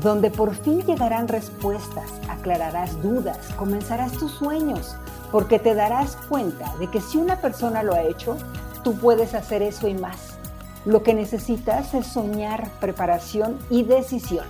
[0.00, 4.96] donde por fin llegarán respuestas, aclararás dudas, comenzarás tus sueños,
[5.30, 8.36] porque te darás cuenta de que si una persona lo ha hecho,
[8.82, 10.38] tú puedes hacer eso y más.
[10.84, 14.46] Lo que necesitas es soñar, preparación y decisión.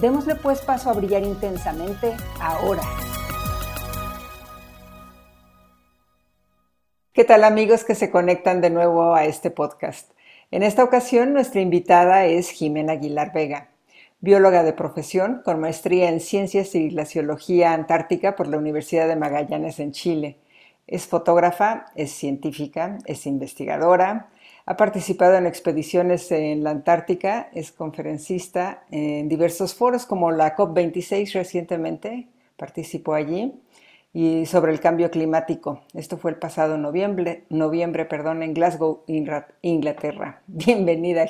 [0.00, 2.82] Démosle pues paso a brillar intensamente ahora.
[7.12, 10.10] ¿Qué tal amigos que se conectan de nuevo a este podcast?
[10.50, 13.71] En esta ocasión nuestra invitada es Jimena Aguilar Vega,
[14.22, 19.80] bióloga de profesión con maestría en Ciencias y Glaciología Antártica por la Universidad de Magallanes
[19.80, 20.38] en Chile.
[20.86, 24.28] Es fotógrafa, es científica, es investigadora,
[24.64, 31.32] ha participado en expediciones en la Antártica, es conferencista en diversos foros como la COP26
[31.32, 33.52] recientemente, participó allí,
[34.14, 35.80] y sobre el cambio climático.
[35.94, 39.02] Esto fue el pasado noviembre, noviembre perdón, en Glasgow,
[39.62, 40.42] Inglaterra.
[40.46, 41.26] Bienvenida,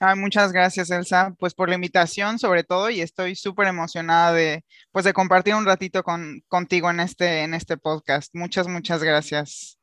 [0.00, 0.14] Jime.
[0.16, 5.04] muchas gracias, Elsa, pues por la invitación sobre todo y estoy súper emocionada de, pues
[5.04, 8.34] de compartir un ratito con, contigo en este, en este podcast.
[8.34, 9.78] Muchas, muchas gracias.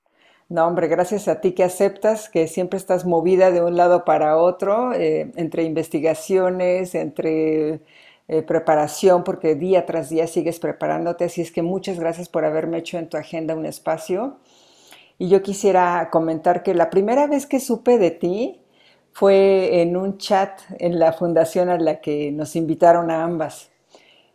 [0.50, 4.38] No, hombre, gracias a ti que aceptas, que siempre estás movida de un lado para
[4.38, 7.82] otro, eh, entre investigaciones, entre
[8.28, 12.78] eh, preparación, porque día tras día sigues preparándote, así es que muchas gracias por haberme
[12.78, 14.38] hecho en tu agenda un espacio.
[15.18, 18.63] Y yo quisiera comentar que la primera vez que supe de ti
[19.14, 23.70] fue en un chat en la fundación a la que nos invitaron a ambas.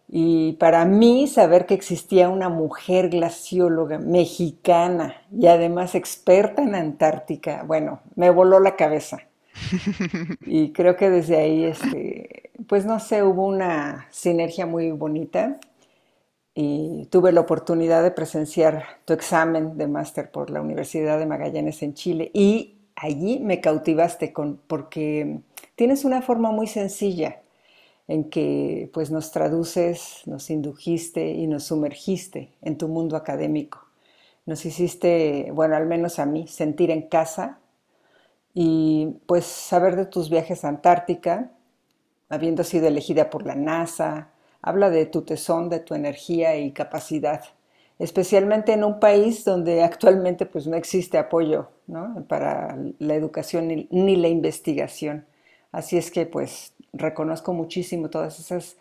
[0.09, 7.63] Y para mí saber que existía una mujer glacióloga mexicana y además experta en Antártica,
[7.67, 9.19] bueno, me voló la cabeza.
[10.47, 15.59] Y creo que desde ahí, este, pues no sé, hubo una sinergia muy bonita
[16.55, 21.83] y tuve la oportunidad de presenciar tu examen de máster por la Universidad de Magallanes
[21.83, 25.41] en Chile y allí me cautivaste con, porque
[25.77, 27.43] tienes una forma muy sencilla
[28.09, 33.87] en que pues nos traduces, nos indujiste y nos sumergiste en tu mundo académico.
[34.47, 37.61] Nos hiciste, bueno, al menos a mí, sentir en casa
[38.55, 41.53] y pues saber de tus viajes a Antártica,
[42.31, 44.31] habiendo sido elegida por la NASA,
[44.63, 47.45] habla de tu tesón, de tu energía y capacidad,
[47.99, 51.69] especialmente en un país donde actualmente pues no existe apoyo
[52.29, 55.27] para la educación ni, ni la investigación.
[55.73, 58.77] Así es que pues reconozco muchísimo todas esas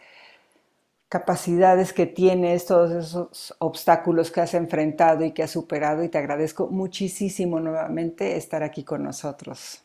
[1.09, 6.17] capacidades que tienes, todos esos obstáculos que has enfrentado y que has superado y te
[6.17, 9.81] agradezco muchísimo nuevamente estar aquí con nosotros.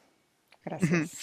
[0.64, 1.16] Gracias.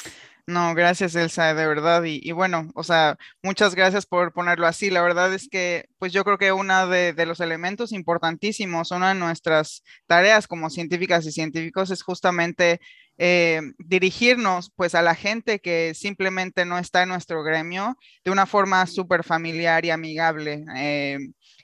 [0.50, 2.04] No, gracias Elsa, de verdad.
[2.06, 4.90] Y, bueno, o sea, muchas gracias por ponerlo así.
[4.90, 9.20] La verdad es que, pues yo creo que uno de, los elementos importantísimos, una de
[9.20, 12.82] nuestras tareas como científicas y científicos es justamente
[13.20, 18.48] eh, dirigirnos pues a la gente que simplemente no está en nuestro gremio de una
[18.48, 20.66] forma súper familiar y amigable.
[20.76, 21.20] Eh,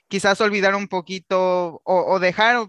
[0.06, 2.68] quizás olvidar un poquito o, dejar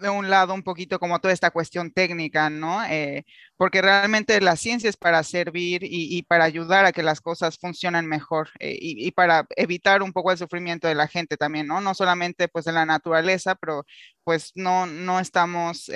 [0.00, 2.84] de un lado un poquito como toda esta cuestión técnica, ¿no?
[2.84, 3.24] Eh,
[3.56, 8.06] porque realmente la ciencia es para servir y, para ayudar a que las cosas funcionen
[8.06, 11.80] mejor y, y, para evitar un poco el sufrimiento de la gente también, ¿no?
[11.80, 13.84] No solamente pues de la naturaleza, pero
[14.24, 15.88] pues no, no estamos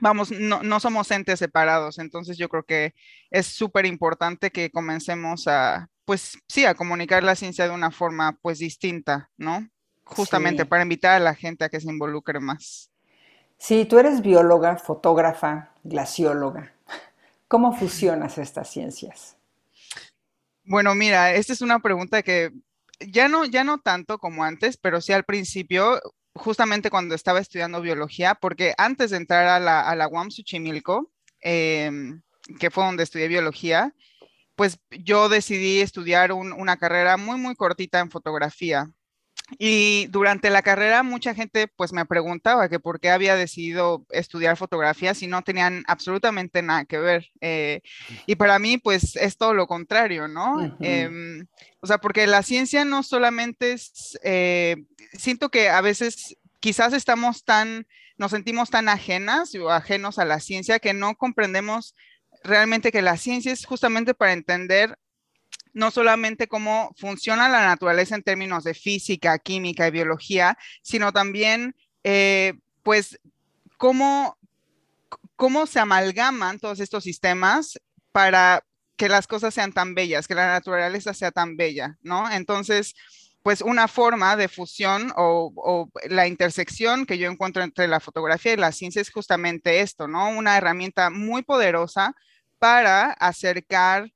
[0.00, 2.94] vamos, no, somos entes separados, entonces yo creo que
[3.30, 8.38] es súper importante que comencemos a, pues sí, a comunicar la ciencia de una forma
[8.40, 9.68] pues distinta, ¿no?
[10.04, 12.90] Justamente para invitar a la gente a que se involucre más.
[13.58, 16.72] Sí, tú eres bióloga, fotógrafa, glacióloga.
[17.48, 19.36] ¿Cómo fusionas estas ciencias?
[20.64, 22.52] Bueno, mira, esta es una pregunta que
[23.00, 26.00] ya no, ya no tanto como antes, pero sí al principio
[26.34, 30.08] justamente cuando estaba estudiando biología, porque antes de entrar a la, a la
[31.40, 32.22] em,
[32.58, 33.94] que fue donde estudié biología,
[34.54, 38.90] pues yo decidí estudiar una carrera muy, muy cortita en fotografía.
[39.56, 44.56] Y durante la carrera mucha gente pues me preguntaba que por qué había decidido estudiar
[44.56, 47.30] fotografía si no tenían absolutamente nada que ver.
[47.40, 47.80] Eh,
[48.26, 50.76] y para mí pues es todo lo contrario, ¿no?
[50.80, 51.46] Em,
[51.80, 54.84] o sea, porque la ciencia no solamente es, eh,
[55.14, 57.86] siento que a veces quizás estamos tan,
[58.16, 61.94] nos sentimos tan ajenas o ajenos a la ciencia que no comprendemos
[62.44, 64.98] realmente que la ciencia es justamente para entender
[65.72, 71.74] no solamente cómo funciona la naturaleza en términos de física, química y biología, sino también,
[72.04, 73.18] eh, pues,
[73.76, 74.36] cómo,
[75.36, 77.78] cómo se amalgaman todos estos sistemas
[78.12, 78.64] para
[78.96, 82.30] que las cosas sean tan bellas, que la naturaleza sea tan bella, ¿no?
[82.30, 82.94] Entonces,
[83.42, 88.56] pues una forma de fusión o, la intersección que yo encuentro entre la fotografía y
[88.56, 90.28] la ciencia es justamente esto, ¿no?
[90.30, 92.14] Una herramienta muy poderosa
[92.58, 94.10] para acercar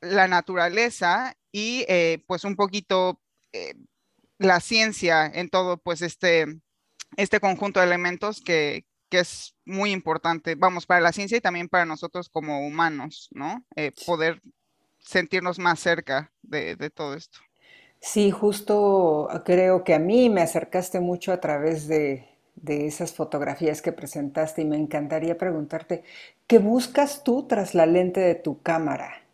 [0.00, 3.20] la naturaleza y eh, pues un poquito
[3.52, 3.74] eh,
[4.38, 6.46] la ciencia en todo pues este,
[7.16, 11.68] este conjunto de elementos que, que, es muy importante, vamos, para la ciencia y también
[11.68, 13.64] para nosotros como humanos, ¿no?
[13.74, 14.40] Eh, poder
[14.98, 17.38] sentirnos más cerca de, de todo esto.
[18.00, 23.82] Sí, justo creo que a mí me acercaste mucho a través de, de, esas fotografías
[23.82, 26.04] que presentaste y me encantaría preguntarte,
[26.46, 29.27] ¿qué buscas tú tras la lente de tu cámara?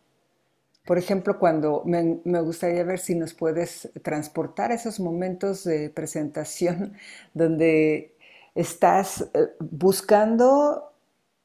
[0.84, 6.94] Por ejemplo, cuando me, gustaría ver si nos puedes transportar esos momentos de presentación
[7.34, 8.14] donde
[8.54, 10.92] estás eh, buscando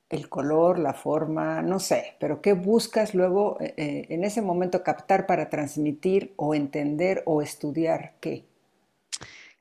[0.09, 4.83] el color, la forma, no sé, pero qué buscas luego eh, eh, en ese momento
[4.83, 8.43] captar para transmitir o entender o estudiar qué.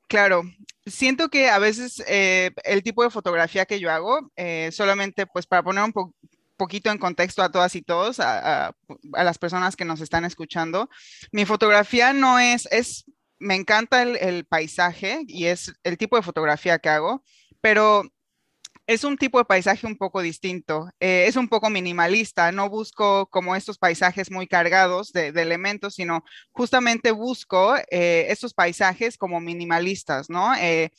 [0.08, 0.42] Claro,
[0.86, 4.30] siento que a veces el tipo de fotografía que yo hago,
[4.70, 6.14] solamente pues para poner un, poco
[6.58, 8.75] poquito en contexto a todas y todos, a,
[9.12, 10.90] las personas que nos están escuchando.
[11.32, 13.06] Mi fotografía no es, es,
[13.38, 17.25] me encanta el, paisaje y es el tipo de fotografía que hago,
[17.62, 18.02] pero
[18.87, 20.88] es un tipo de paisaje un poco distinto.
[20.99, 22.50] Eh, es un poco minimalista.
[22.52, 29.19] No busco como estos paisajes muy cargados de, elementos, sino justamente busco eh, estos paisajes
[29.19, 30.54] como minimalistas, ¿no?
[30.54, 30.90] Eh,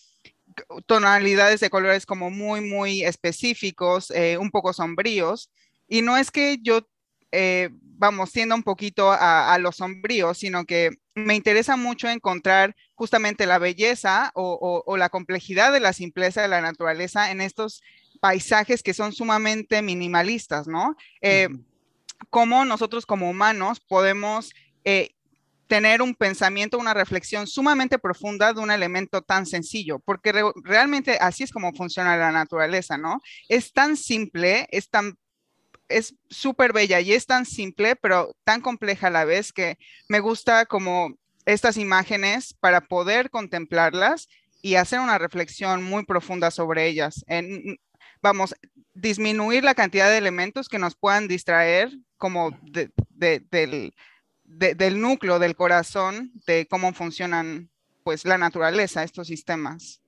[0.86, 5.52] tonalidades de colores como muy, muy específicos, eh, un poco sombríos.
[5.88, 6.88] Y no es que yo,
[7.32, 10.92] eh, vamos, tienda un poquito a, a los sombríos, sino que
[11.26, 16.62] me interesa mucho encontrar justamente la belleza o, la complejidad de la simpleza de la
[16.62, 17.82] naturaleza en estos
[18.20, 20.96] paisajes que son sumamente minimalistas, ¿no?
[21.22, 21.48] Eh,
[22.30, 24.54] cómo nosotros como humanos podemos
[25.70, 30.34] tener un pensamiento, una reflexión sumamente profunda de un elemento tan sencillo, porque
[30.64, 33.22] realmente así es como funciona la naturaleza, ¿no?
[33.48, 35.14] Es tan simple, es tan
[35.88, 39.78] es súper bella y es tan simple, pero tan compleja a la vez que
[40.08, 44.28] me gusta como estas imágenes para poder contemplarlas
[44.62, 47.24] y hacer una reflexión muy profunda sobre ellas.
[47.28, 47.78] En,
[48.22, 48.56] vamos,
[48.94, 53.94] disminuir la cantidad de elementos que nos puedan distraer como de, del,
[54.50, 57.70] del núcleo del corazón de cómo funcionan
[58.04, 60.02] pues la naturaleza, estos sistemas.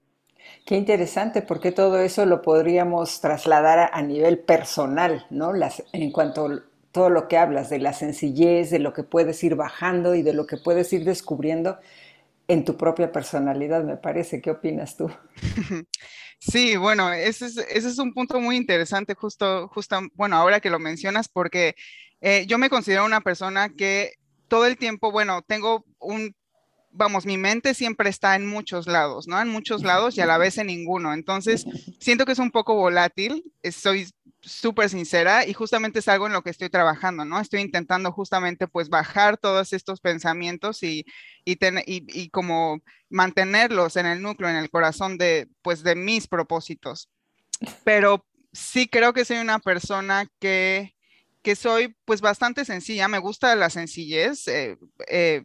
[0.66, 5.54] Qué interesante, porque todo eso lo podríamos trasladar a, nivel personal, ¿no?
[5.54, 9.44] Las, en cuanto a todo lo que hablas, de la sencillez, de lo que puedes
[9.44, 11.80] ir bajando y de lo que puedes ir descubriendo
[12.48, 14.42] en tu propia personalidad, me parece.
[14.42, 15.12] ¿Qué opinas tú?
[16.44, 20.72] Sí, bueno, ese es, ese es un punto muy interesante, justo, justo, bueno, ahora que
[20.72, 21.76] lo mencionas, porque
[22.20, 24.14] eh, yo me considero una persona que
[24.52, 26.36] todo el tiempo, bueno, tengo un,
[26.92, 29.40] vamos, mi mente siempre está en muchos lados, ¿no?
[29.40, 31.14] En muchos lados y a la vez en ninguno.
[31.14, 31.66] Entonces,
[32.02, 34.10] siento que es un poco volátil, soy
[34.42, 37.40] súper sincera y justamente es algo en lo que estoy trabajando, ¿no?
[37.40, 41.06] Estoy intentando justamente pues bajar todos estos pensamientos y,
[41.46, 47.10] y, y, como mantenerlos en el núcleo, en el corazón de pues de mis propósitos.
[47.86, 50.94] Pero sí creo que soy una persona que
[51.42, 55.44] que soy pues bastante sencilla, me gusta la sencillez, eh, eh,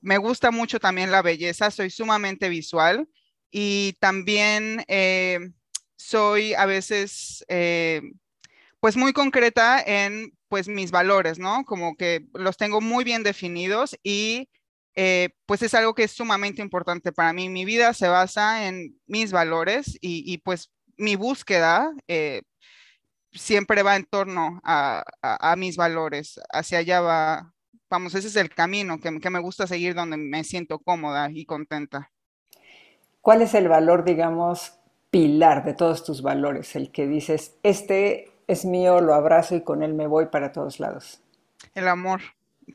[0.00, 3.08] me gusta mucho también la belleza, soy sumamente visual
[3.50, 5.38] y también eh,
[5.96, 7.44] soy a veces
[8.80, 11.64] pues muy concreta en pues mis valores, ¿no?
[11.64, 14.48] Como que los tengo muy bien definidos y
[15.46, 17.48] pues es algo que es sumamente importante para mí.
[17.48, 21.92] Mi vida se basa en mis valores y, y pues mi búsqueda
[23.32, 25.04] siempre va en torno a,
[25.56, 27.52] mis valores, hacia allá va,
[27.90, 32.10] vamos, ese es el camino que, me gusta seguir donde me siento cómoda y contenta.
[33.20, 34.78] ¿Cuál es el valor, digamos,
[35.10, 36.74] pilar de todos tus valores?
[36.74, 40.80] El que dices, este es mío, lo abrazo y con él me voy para todos
[40.80, 41.20] lados.
[41.74, 42.20] El amor.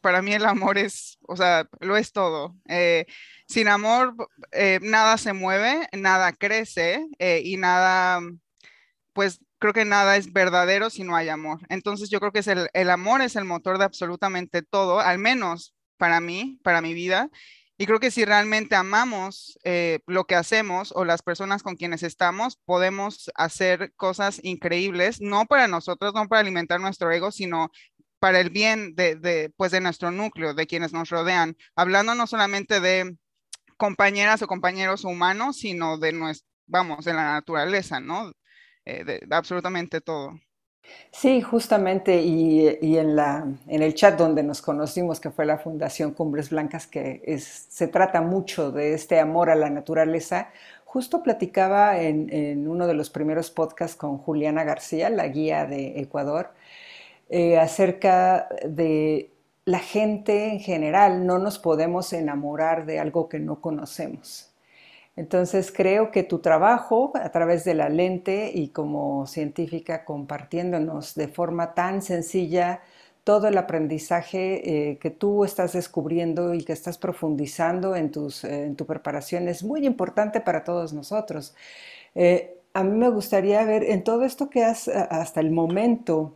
[0.02, 2.56] Para mí el amor es, o sea, lo es todo.
[2.68, 3.06] Eh,
[3.48, 4.14] sin amor,
[4.52, 8.20] eh, nada se mueve, nada crece eh, y nada,
[9.18, 11.62] pues creo que nada es verdadero si no hay amor.
[11.70, 15.74] Entonces yo creo que es el, amor es el motor de absolutamente todo, al menos
[15.98, 17.32] para mí, para mi vida.
[17.80, 22.04] Y creo que si realmente amamos eh, lo que hacemos o las personas con quienes
[22.04, 27.72] estamos, podemos hacer cosas increíbles, no para nosotros, no para alimentar nuestro ego, sino
[28.20, 32.82] para el bien de, pues de nuestro núcleo, de quienes nos rodean, hablando no solamente
[32.82, 33.18] de
[33.78, 38.32] compañeras o compañeros humanos, sino de nuestro, vamos, de la naturaleza, ¿no?
[38.88, 40.39] Eh, de, absolutamente todo.
[41.12, 46.13] Sí, justamente, y, en, la, en el chat donde nos conocimos, que fue la Fundación
[46.13, 50.51] Cumbres Blancas, que se trata mucho de este amor a la naturaleza,
[50.86, 56.00] justo platicaba en, en uno de los primeros podcasts con Juliana García, la guía de
[56.00, 56.53] Ecuador,
[57.27, 59.32] eh, acerca de
[59.65, 61.25] la gente en general.
[61.25, 64.53] No nos podemos enamorar de algo que no conocemos.
[65.18, 71.28] Entonces creo que tu trabajo a través de la lente y como científica compartiéndonos de
[71.28, 72.82] forma tan sencilla
[73.24, 78.76] todo el aprendizaje eh, que tú estás descubriendo y que estás profundizando en, tus, en
[78.76, 81.56] tu preparación es muy importante para todos nosotros.
[82.16, 86.36] Eh, a mí me gustaría ver en todo esto que has hasta el momento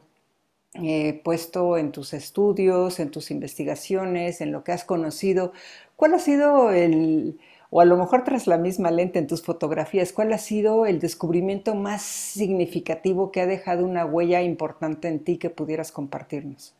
[0.73, 5.51] eh, puesto en tus estudios, en tus investigaciones, en lo que has conocido,
[5.97, 7.39] ¿cuál ha sido el,
[7.73, 10.99] o a lo mejor tras la misma lente en tus fotografías, cuál ha sido el
[10.99, 16.75] descubrimiento más significativo que ha dejado una huella importante en ti que pudieras compartirnos?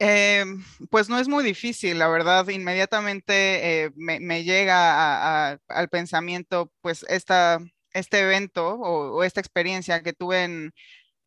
[0.00, 0.44] Eh,
[0.90, 7.60] pues no es muy difícil, la verdad, inmediatamente eh, me, llega al pensamiento pues esta,
[7.92, 10.72] este evento o, esta experiencia que tuve en,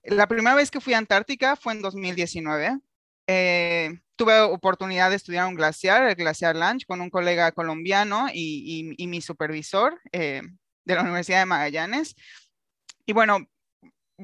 [0.04, 2.80] la primera vez que fui a Antártica fue en 2019.
[3.28, 8.96] Eh, tuve oportunidad de estudiar un glaciar, el glaciar Lange, con un colega colombiano y,
[9.08, 10.42] mi supervisor eh,
[10.86, 12.16] de la Universidad de Magallanes.
[13.06, 13.48] Y bueno,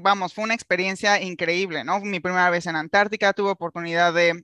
[0.02, 2.00] vamos, fue una experiencia increíble, ¿no?
[2.02, 4.44] Mi primera vez en Antártica, tuve oportunidad de,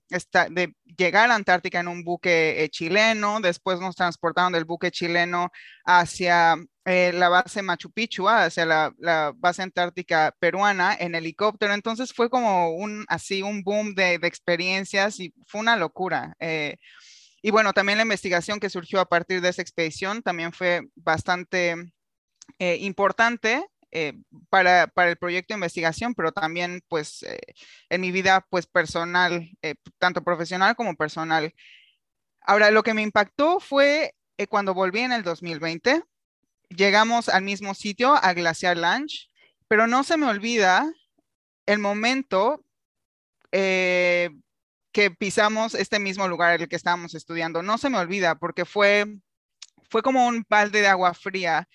[0.49, 5.51] de llegar a Antártica en un buque eh, chileno, después nos transportaron del buque chileno
[5.85, 12.13] hacia eh, la base Machu Picchu, ah, hacia la, base antártica peruana en helicóptero, entonces
[12.13, 16.35] fue como un, así, un boom de, experiencias y fue una locura.
[16.39, 16.77] Eh,
[17.41, 21.75] y bueno, también la investigación que surgió a partir de esa expedición también fue bastante
[22.59, 23.65] importante
[23.97, 24.11] eh,
[24.49, 27.39] para, el proyecto de investigación, pero también pues eh,
[27.89, 31.53] en mi vida pues personal, eh, tanto profesional como personal.
[32.41, 34.13] Ahora, lo que me impactó fue
[34.49, 36.03] cuando volví en el 2020,
[36.67, 39.29] llegamos al mismo sitio, a Glaciar Lounge,
[39.69, 40.91] pero no se me olvida
[41.65, 42.65] el momento
[43.49, 47.63] que pisamos este mismo lugar el que estábamos estudiando.
[47.63, 49.05] No se me olvida porque fue,
[49.89, 51.69] fue como un balde de agua fría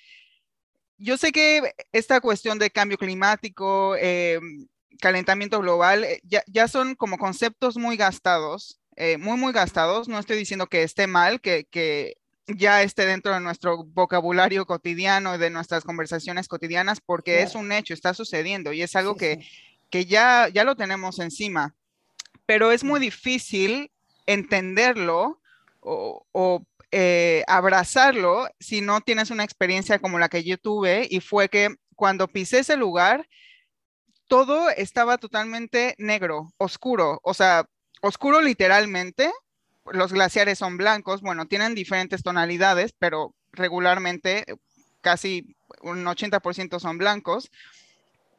[1.01, 4.39] yo sé que esta cuestión de cambio climático, eh,
[5.01, 10.09] calentamiento global, eh, ya, son como conceptos muy gastados, eh, muy, muy gastados.
[10.09, 12.17] No estoy diciendo que esté mal, que,
[12.47, 17.95] ya esté dentro de nuestro vocabulario cotidiano, de nuestras conversaciones cotidianas, porque es un hecho,
[17.95, 19.41] está sucediendo y es algo que,
[19.91, 21.75] ya, ya lo tenemos encima.
[22.45, 23.91] Pero es muy difícil
[24.27, 25.41] entenderlo
[25.81, 31.21] o, o eh, abrazarlo si no tienes una experiencia como la que yo tuve y
[31.21, 33.29] fue que cuando pisé ese lugar,
[34.27, 37.67] todo estaba totalmente negro, oscuro, o sea,
[38.01, 39.31] oscuro literalmente.
[39.93, 44.45] Los glaciares son blancos, bueno, tienen diferentes tonalidades, pero regularmente
[45.01, 47.51] casi un 80% son blancos.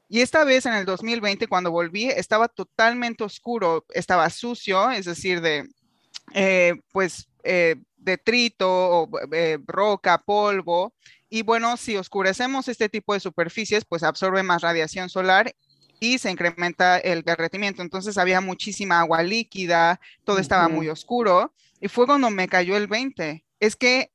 [0.08, 5.40] Y esta vez en el 2020, cuando volví, estaba totalmente oscuro, estaba sucio, es decir,
[5.42, 5.70] de,
[6.34, 10.94] eh, pues, eh, detrito, o, eh, roca, polvo.
[11.30, 15.56] Y bueno, si oscurecemos este tipo de superficies, pues absorbe más radiación solar
[16.00, 17.82] y se incrementa el derretimiento.
[17.82, 21.54] Entonces había muchísima agua líquida, todo estaba muy oscuro.
[21.80, 23.46] Y fue cuando me cayó el 20.
[23.60, 24.12] Es que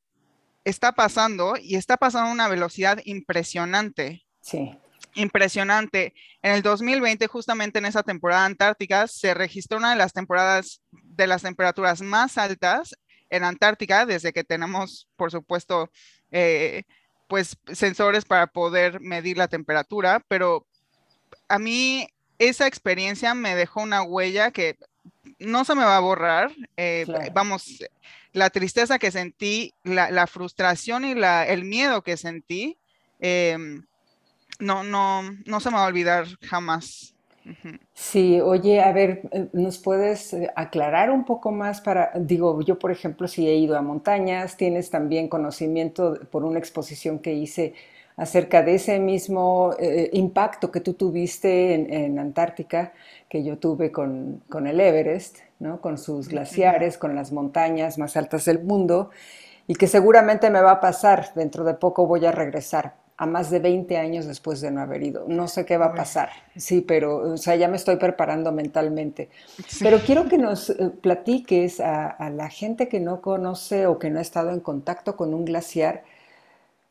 [0.65, 4.27] está pasando y está pasando a una velocidad impresionante.
[4.41, 4.77] Sí.
[5.15, 6.13] Impresionante.
[6.43, 11.27] En el 2020, justamente en esa temporada antártica, se registró una de las temporadas de
[11.27, 12.97] las temperaturas más altas
[13.31, 15.91] en Antártica, desde que tenemos, por supuesto,
[16.31, 16.85] eh,
[17.29, 20.67] pues sensores para poder medir la temperatura, pero
[21.49, 24.77] a mí esa experiencia me dejó una huella que
[25.39, 26.53] no se me va a borrar.
[26.77, 27.79] Eh, vamos,
[28.33, 32.79] la tristeza que sentí, la, frustración y la, el miedo que sentí,
[33.19, 33.87] em,
[34.59, 37.16] no, no, no se me va a olvidar jamás.
[37.93, 42.79] Sí, oye, a ver, eh, ¿nos puedes eh, aclarar un poco más para, digo, yo
[42.79, 47.75] por ejemplo, si he ido a montañas, tienes también conocimiento por una exposición que hice
[48.17, 52.93] acerca de ese mismo eh, impacto que tú tuviste en, Antártica,
[53.29, 55.81] que yo tuve con, con, el Everest, ¿no?
[55.81, 59.11] con sus glaciares, con las montañas más altas del mundo,
[59.67, 63.51] y que seguramente me va a pasar, dentro de poco voy a regresar a más
[63.51, 65.25] de 20 años después de no haber ido.
[65.27, 69.31] No sé qué va a pasar, sí, pero, o sea, ya me estoy preparando mentalmente.
[69.81, 74.11] Pero quiero que nos eh, platiques a, a, la gente que no conoce o que
[74.11, 76.05] no ha estado en contacto con un glaciar,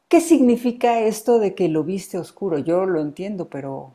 [0.08, 2.58] ¿qué significa esto de que lo viste oscuro?
[2.58, 3.94] Yo lo entiendo, pero...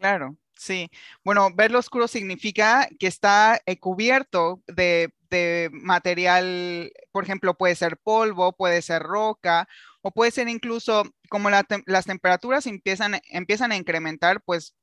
[0.00, 0.90] Claro, sí.
[1.24, 7.96] Bueno, verlo oscuro significa que está eh, cubierto de, de material, por ejemplo, puede ser
[7.96, 9.68] polvo, puede ser roca
[10.02, 14.74] o puede ser incluso como las temperaturas empiezan, empiezan a incrementar, pues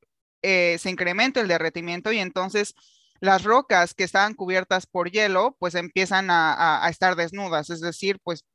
[0.41, 2.75] eh, se incrementa el derretimiento y entonces
[3.19, 8.45] las rocas que estaban cubiertas por hielo, pues empiezan a, estar desnudas, es decir, pues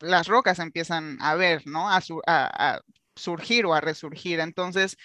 [0.00, 1.88] las rocas empiezan a ver, ¿no?
[1.88, 2.80] A, a,
[3.14, 4.40] surgir o a resurgir.
[4.40, 4.96] Entonces,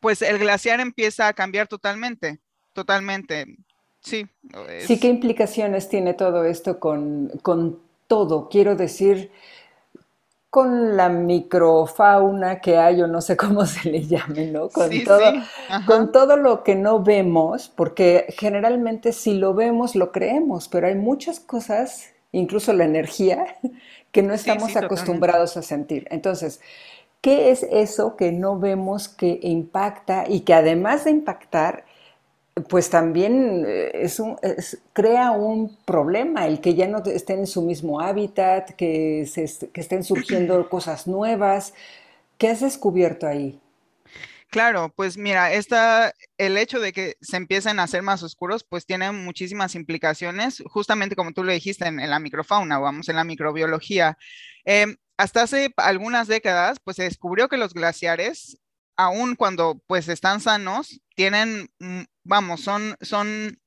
[0.00, 2.40] pues el glaciar empieza a cambiar totalmente,
[2.72, 3.46] totalmente.
[4.00, 4.26] Sí.
[4.86, 8.48] Sí, ¿qué implicaciones tiene todo esto con, con todo?
[8.48, 9.32] Quiero decir,
[10.56, 14.70] con la microfauna que hay, o no sé cómo se le llame, ¿no?
[14.70, 15.20] Con, todo,
[15.84, 20.94] con todo lo que no vemos, porque generalmente si lo vemos lo creemos, pero hay
[20.94, 23.58] muchas cosas, incluso la energía,
[24.12, 26.08] que no estamos acostumbrados a sentir.
[26.10, 26.62] Entonces,
[27.20, 31.84] ¿qué es eso que no vemos que impacta y que además de impactar,
[32.68, 34.36] pues también eh, es un,
[34.92, 39.80] crea un problema el que ya no estén en su mismo hábitat, que, se, que
[39.80, 41.74] estén surgiendo cosas nuevas.
[42.38, 43.60] ¿Qué has descubierto ahí?
[44.48, 48.86] Claro, pues mira, esta, el hecho de que se empiecen a hacer más oscuros, pues
[48.86, 54.16] tiene muchísimas implicaciones, justamente como tú lo dijiste en, la microfauna, vamos, en la microbiología.
[54.64, 58.58] Em, hasta hace algunas décadas, pues se descubrió que los glaciares
[58.96, 63.58] aún cuando pues están sanos, tienen, mm, vamos, son, son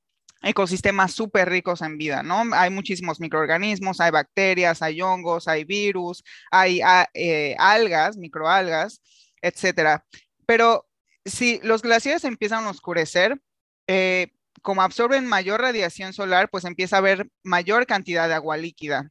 [0.42, 2.42] ecosistemas súper ricos en vida, ¿no?
[2.52, 9.02] Hay muchísimos microorganismos, hay bacterias, hay hongos, hay virus, hay ah, eh, algas, microalgas,
[9.42, 10.04] etcétera.
[10.46, 10.86] Pero
[11.24, 13.40] si los glaciares empiezan a oscurecer,
[13.86, 14.28] eh,
[14.62, 19.10] como absorben mayor radiación solar, pues empieza a haber mayor cantidad de agua líquida.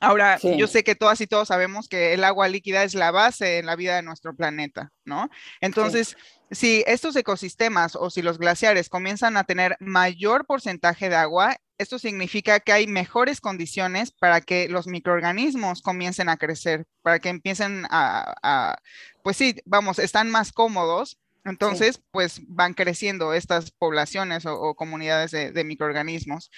[0.00, 3.58] Ahora, yo sé que todas y todos sabemos que el agua líquida es la base
[3.58, 5.28] en la vida de nuestro planeta, ¿no?
[5.60, 6.16] Entonces,
[6.50, 11.98] si estos ecosistemas o si los glaciares comienzan a tener mayor porcentaje de agua, esto
[11.98, 17.84] significa que hay mejores condiciones para que los microorganismos comiencen a crecer, para que empiecen
[17.90, 18.76] a,
[19.22, 25.50] pues sí, vamos, están más cómodos entonces, pues van creciendo estas poblaciones o, comunidades de,
[25.50, 26.50] de, microorganismos.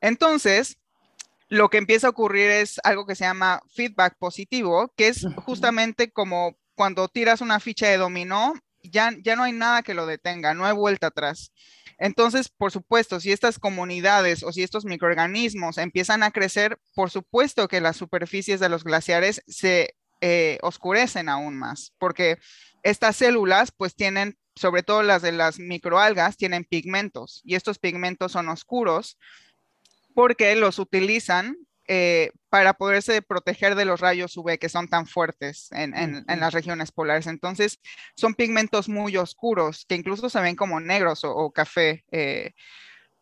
[0.00, 0.78] Entonces,
[1.48, 6.10] lo que empieza a ocurrir es algo que se llama feedback positivo, que es justamente
[6.10, 10.54] como cuando tiras una ficha de dominó, ya, ya no hay nada que lo detenga,
[10.54, 11.52] no hay vuelta atrás.
[11.98, 17.66] Entonces, por supuesto, si estas comunidades o si estos microorganismos empiezan a crecer, por supuesto
[17.66, 22.38] que las superficies de los glaciares se eh, oscurecen aún más, porque
[22.84, 28.32] estas células pues tienen, sobre todo las de las microalgas, tienen pigmentos y estos pigmentos
[28.32, 29.18] son oscuros
[30.18, 35.68] porque los utilizan eh, para poderse proteger de los rayos UV que son tan fuertes
[35.70, 37.28] en, las regiones polares.
[37.28, 37.78] Entonces,
[38.16, 42.50] son pigmentos muy oscuros que incluso se ven como negros o, café, eh,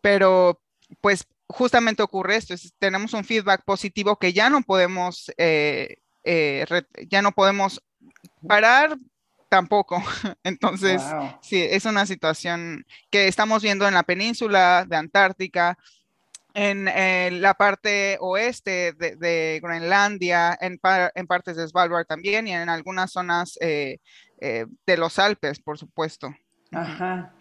[0.01, 0.63] pero
[1.03, 5.99] pues justamente ocurre esto, tenemos un feedback positivo que ya no podemos, eh,
[7.11, 7.85] ya no podemos
[8.49, 8.97] parar
[9.51, 10.03] tampoco.
[10.45, 11.03] Entonces,
[11.43, 15.77] sí, es una situación que estamos viendo en la península de Antártica,
[16.57, 20.81] en, la parte oeste de, Groenlandia, en,
[21.15, 23.99] en, partes de Svalbard también y en algunas zonas eh,
[24.41, 26.35] eh, de los Alpes, por supuesto.
[26.73, 27.35] Ajá.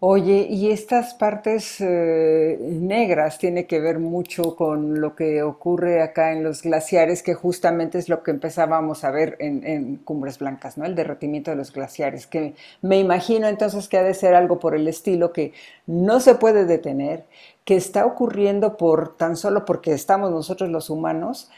[0.00, 6.30] Oye, y estas partes eh, negras tiene que ver mucho con lo que ocurre acá
[6.30, 10.78] en los glaciares, que justamente es lo que empezábamos a ver en, en, Cumbres Blancas,
[10.78, 10.84] ¿no?
[10.84, 14.76] El derretimiento de los glaciares, que me imagino entonces que ha de ser algo por
[14.76, 15.52] el estilo que
[15.88, 17.24] no se puede detener,
[17.64, 21.50] que está ocurriendo por tan solo porque estamos nosotros los humanos.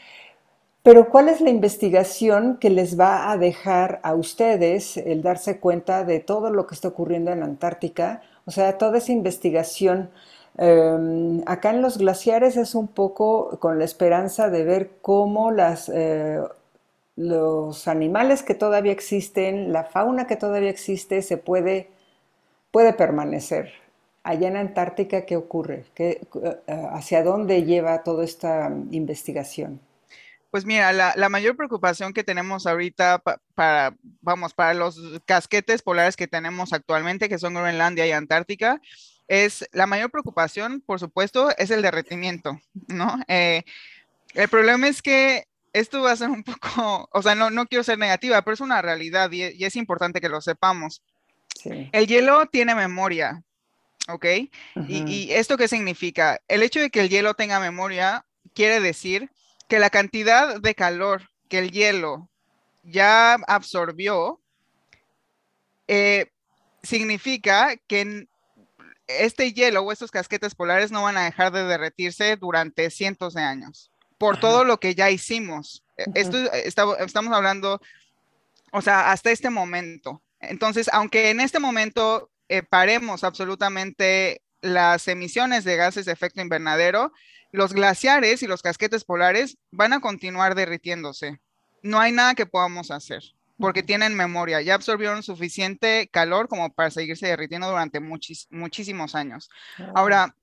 [0.81, 6.03] Pero ¿cuál es la investigación que les va a dejar a ustedes el darse cuenta
[6.05, 8.23] de todo lo que está ocurriendo en la Antártica?
[8.45, 10.09] O sea, toda esa investigación
[10.57, 15.89] em, acá en los glaciares es un poco con la esperanza de ver cómo las,
[15.89, 16.41] eh,
[17.15, 21.89] los animales que todavía existen, la fauna que todavía existe, se puede,
[22.71, 23.73] puede permanecer.
[24.23, 25.85] Allá en Antártica, ¿qué ocurre?
[25.95, 26.57] ¿Qué, eh,
[26.91, 29.79] ¿Hacia dónde lleva toda esta investigación?
[30.51, 33.23] Pues mira, la, mayor preocupación que tenemos ahorita
[33.55, 38.81] para, vamos, para los casquetes polares que tenemos actualmente, que son Groenlandia y Antártica,
[39.29, 42.59] es la mayor preocupación, por supuesto, es el derretimiento,
[42.89, 43.17] ¿no?
[43.29, 43.63] Eh,
[44.33, 47.85] el problema es que esto va a ser un poco, o sea, no, no quiero
[47.85, 51.01] ser negativa, pero es una realidad y, es importante que lo sepamos.
[51.63, 53.41] El hielo tiene memoria,
[54.09, 54.25] ¿ok?
[54.25, 54.49] y,
[54.87, 56.41] y, esto qué significa?
[56.49, 59.31] El hecho de que el hielo tenga memoria quiere decir
[59.71, 62.29] que la cantidad de calor que el hielo
[62.83, 64.41] ya absorbió
[65.87, 66.29] eh,
[66.83, 68.27] significa que
[69.07, 73.43] este hielo o estos casquetes polares no van a dejar de derretirse durante cientos de
[73.43, 75.85] años por todo lo que ya hicimos.
[75.95, 77.79] E, esto estamos hablando,
[78.73, 80.21] o sea, hasta este momento.
[80.41, 87.13] Entonces, aunque en este momento eh, paremos absolutamente las emisiones de gases de efecto invernadero,
[87.51, 91.41] los glaciares y los casquetes polares van a continuar derritiéndose.
[91.83, 93.23] No hay nada que podamos hacer
[93.61, 99.49] porque tienen memoria, ya absorbieron suficiente calor como para seguirse derritiendo durante muchísimos años.
[99.93, 100.35] Ahora,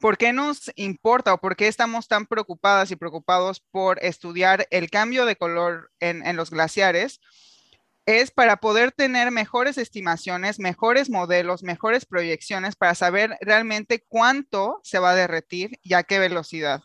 [0.00, 4.90] ¿por qué nos importa o por qué estamos tan preocupadas y preocupados por estudiar el
[4.90, 7.20] cambio de color en, en los glaciares?
[8.06, 15.00] Es para poder tener mejores estimaciones, mejores modelos, mejores proyecciones para saber realmente cuánto se
[15.00, 16.84] va a derretir y a qué velocidad.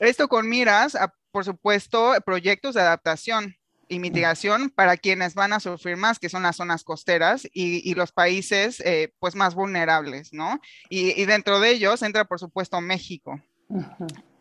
[0.00, 3.56] Esto con miras a, por supuesto, proyectos de adaptación
[3.88, 8.12] y mitigación para quienes van a sufrir más, que son las zonas costeras y, los
[8.12, 10.60] países eh, pues más vulnerables, ¿no?
[10.88, 13.40] Y, dentro de ellos entra, por supuesto, México.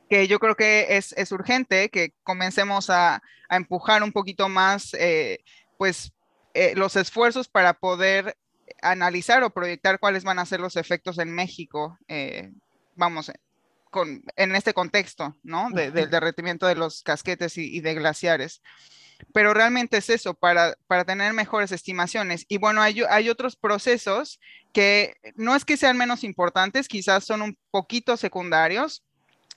[0.10, 4.94] que yo creo que es, es urgente que comencemos a, a, empujar un poquito más,
[4.94, 5.44] eh,
[5.80, 6.14] pues,
[6.54, 8.38] eh, los esfuerzos para poder
[8.84, 11.98] analizar o proyectar cuáles van a ser los efectos en México,
[12.96, 13.32] vamos,
[13.90, 15.70] con, en este contexto, ¿no?
[15.72, 18.62] del derretimiento de los casquetes y, y de glaciares
[19.34, 22.46] pero realmente es eso, para, para tener mejores estimaciones.
[22.48, 24.40] Y bueno, hay, hay, otros procesos
[24.74, 29.04] que no es que sean menos importantes, quizás son un poquito secundarios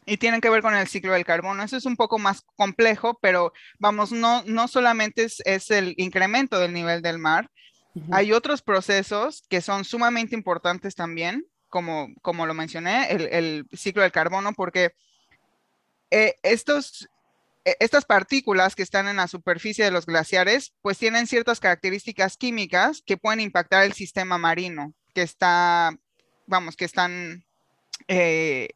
[0.07, 1.63] y tienen que ver con el ciclo del carbono.
[1.63, 6.59] Eso es un poco más complejo, pero vamos, no, no solamente es, es el incremento
[6.59, 7.51] del nivel del mar,
[8.11, 14.03] hay otros procesos que son sumamente importantes también, como, como lo mencioné, el, el ciclo
[14.03, 14.95] del carbono, porque
[16.11, 17.09] eh, estos
[17.65, 22.37] e, estas partículas que están en la superficie de los glaciares, pues tienen ciertas características
[22.37, 25.95] químicas que pueden impactar el sistema marino, que está,
[26.47, 27.45] vamos, que están
[28.09, 28.69] eh,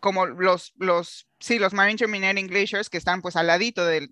[0.00, 4.10] como los, los, sí, los marine terminating glaciers que están pues al ladito del,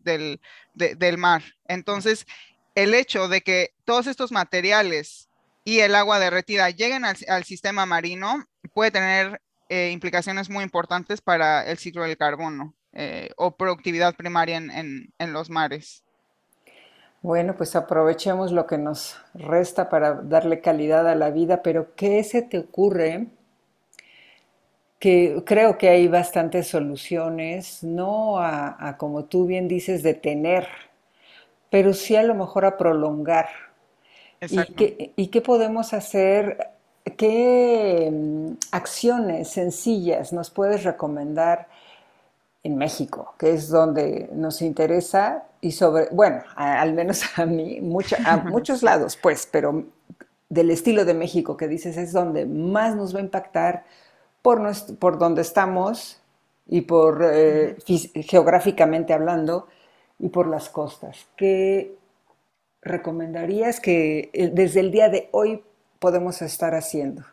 [0.75, 1.43] del, mar.
[1.67, 2.27] Entonces,
[2.75, 5.29] el hecho de que todos estos materiales
[5.65, 11.65] y el agua derretida lleguen al, sistema marino puede tener eh, implicaciones muy importantes para
[11.67, 12.75] el ciclo del carbono.
[12.93, 16.03] Eh, o productividad primaria en, en, los mares.
[17.23, 22.25] Bueno, pues aprovechemos lo que nos resta para darle calidad a la vida, pero ¿qué
[22.25, 23.29] se te ocurre?
[25.01, 30.69] Que creo que hay bastantes soluciones, no a, como tú bien dices, detener,
[31.71, 33.49] pero sí a lo mejor a prolongar.
[34.41, 36.69] ¿Y qué, ¿Y qué podemos hacer?
[37.17, 41.67] ¿Qué mm, acciones sencillas nos puedes recomendar?
[42.63, 47.81] en México, que es donde nos interesa y sobre, bueno, al menos a mí,
[48.27, 49.85] a muchos lados, pues, pero
[50.49, 53.85] del estilo de México que dices es donde más nos va a impactar
[54.43, 54.61] por,
[54.99, 56.21] por donde estamos
[56.67, 59.69] y por eh, geográficamente hablando
[60.19, 61.27] y por las costas.
[61.37, 61.97] ¿Qué
[62.83, 65.63] recomendarías que eh, desde el día de hoy
[65.99, 67.25] podemos estar haciendo?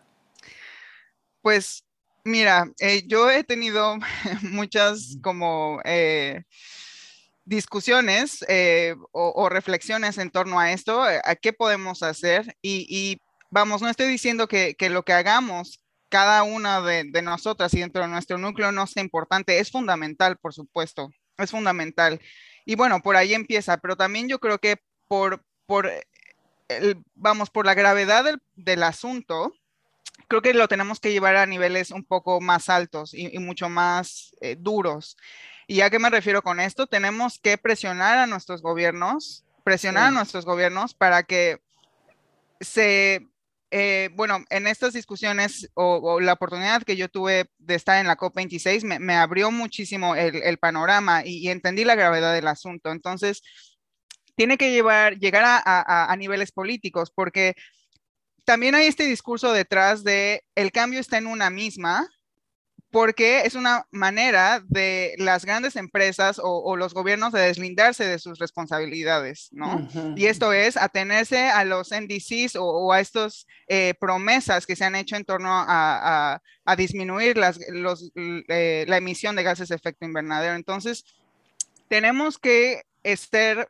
[1.42, 1.88] Pues
[2.28, 3.98] Mira, eh, yo he tenido
[4.42, 6.44] muchas como eh,
[7.46, 13.88] discusiones eh, o, reflexiones en torno a esto, a qué podemos hacer y, vamos, no
[13.88, 18.72] estoy diciendo que, lo que hagamos cada una de, nosotras y dentro de nuestro núcleo
[18.72, 22.20] no sea importante, es fundamental, por supuesto, es fundamental.
[22.66, 25.90] Y bueno, por ahí empieza, pero también yo creo que por, por
[27.16, 29.54] vamos, por la gravedad del asunto,
[30.28, 34.36] creo que lo tenemos que llevar a niveles un poco más altos y, mucho más
[34.42, 35.18] eh, duros.
[35.68, 36.88] ¿Y a qué me refiero con esto?
[36.88, 41.62] Tenemos que presionar a nuestros gobiernos, presionar a nuestros gobiernos para que
[42.60, 43.28] se,
[43.72, 48.18] eh, bueno, en estas discusiones o, la oportunidad que yo tuve de estar en la
[48.18, 52.92] COP26 me, abrió muchísimo el, panorama y, entendí la gravedad del asunto.
[52.92, 53.42] Entonces,
[54.36, 57.56] tiene que llevar, llegar a niveles políticos porque
[58.48, 62.08] también hay este discurso detrás de el cambio está en una misma,
[62.92, 68.40] porque es una manera de las grandes empresas o, los gobiernos de deslindarse de sus
[68.40, 69.88] responsabilidades, ¿no?
[70.16, 74.96] Y esto es atenerse a los NDCs o, a estas eh, promesas que se han
[74.96, 76.42] hecho en torno a,
[76.78, 77.60] disminuir las,
[78.16, 80.56] eh, la emisión de gases de efecto invernadero.
[80.56, 81.04] Entonces,
[81.90, 83.70] tenemos que estar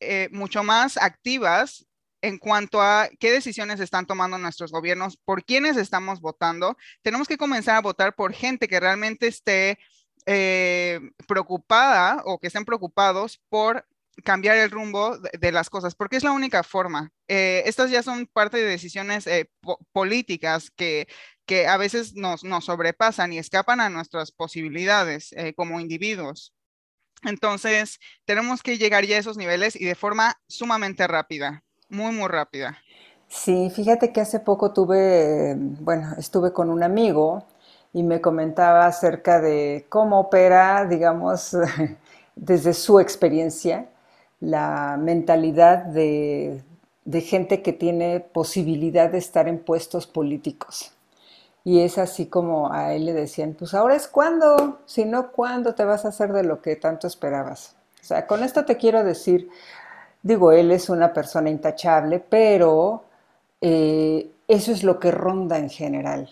[0.00, 1.86] eh, mucho más activas
[2.26, 6.76] en cuanto a qué decisiones están tomando nuestros gobiernos, por quiénes estamos votando.
[7.02, 9.78] Tenemos que comenzar a votar por gente que realmente esté
[10.26, 13.86] eh, preocupada o que estén preocupados por
[14.24, 17.12] cambiar el rumbo de, las cosas, porque es la única forma.
[17.28, 19.48] Eh, estas ya son parte de decisiones eh,
[19.92, 21.06] políticas que,
[21.46, 26.52] que a veces nos, nos, sobrepasan y escapan a nuestras posibilidades como individuos.
[27.22, 32.28] Entonces, tenemos que llegar ya a esos niveles y de forma sumamente rápida muy, muy
[32.28, 32.78] rápida.
[33.28, 37.44] Sí, fíjate que hace poco tuve, bueno, estuve con un amigo
[37.92, 41.56] y me comentaba acerca de cómo opera, digamos,
[42.36, 43.88] desde su experiencia,
[44.40, 46.62] la mentalidad de,
[47.04, 50.92] de gente que tiene posibilidad de estar en puestos políticos.
[51.64, 55.74] Y es así como a él le decían, pues ahora es cuando, si no, ¿cuándo
[55.74, 57.74] te vas a hacer de lo que tanto esperabas?
[58.00, 59.50] O sea, con esto te quiero decir,
[60.26, 63.04] Digo, él es una persona intachable, pero
[63.60, 66.28] eh, eso es lo que ronda en general.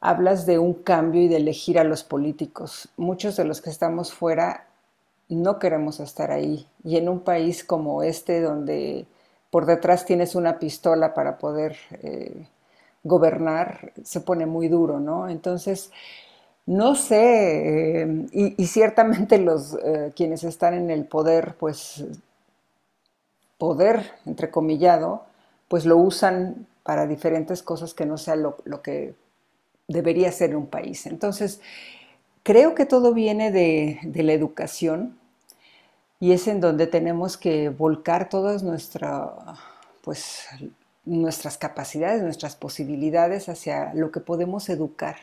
[0.00, 2.88] Hablas de un cambio y de elegir a los políticos.
[2.96, 4.68] Muchos de los que estamos fuera
[5.28, 6.68] no queremos estar ahí.
[6.84, 9.06] Y en un país como este, donde
[9.50, 12.46] por detrás tienes una pistola para poder eh,
[13.02, 15.28] gobernar, se pone muy duro, ¿no?
[15.28, 15.90] Entonces,
[16.66, 19.76] no sé, eh, y, y, ciertamente los
[20.14, 22.04] quienes están en el poder, pues
[23.58, 25.24] poder, entrecomillado,
[25.68, 29.14] pues lo usan para diferentes cosas que no sea lo, que
[29.88, 31.06] debería ser un país.
[31.06, 31.60] Entonces,
[32.42, 35.18] creo que todo viene de, la educación
[36.20, 38.64] y es en donde tenemos que volcar todas
[40.02, 40.46] pues,
[41.04, 45.16] nuestras capacidades, nuestras posibilidades hacia lo que podemos educar.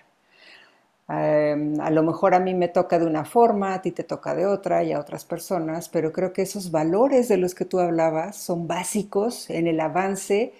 [1.10, 4.34] Em, a lo mejor a mí me toca de una forma, a ti te toca
[4.36, 7.80] de otra y a otras personas, pero creo que esos valores de los que tú
[7.80, 10.54] hablabas son básicos en el avance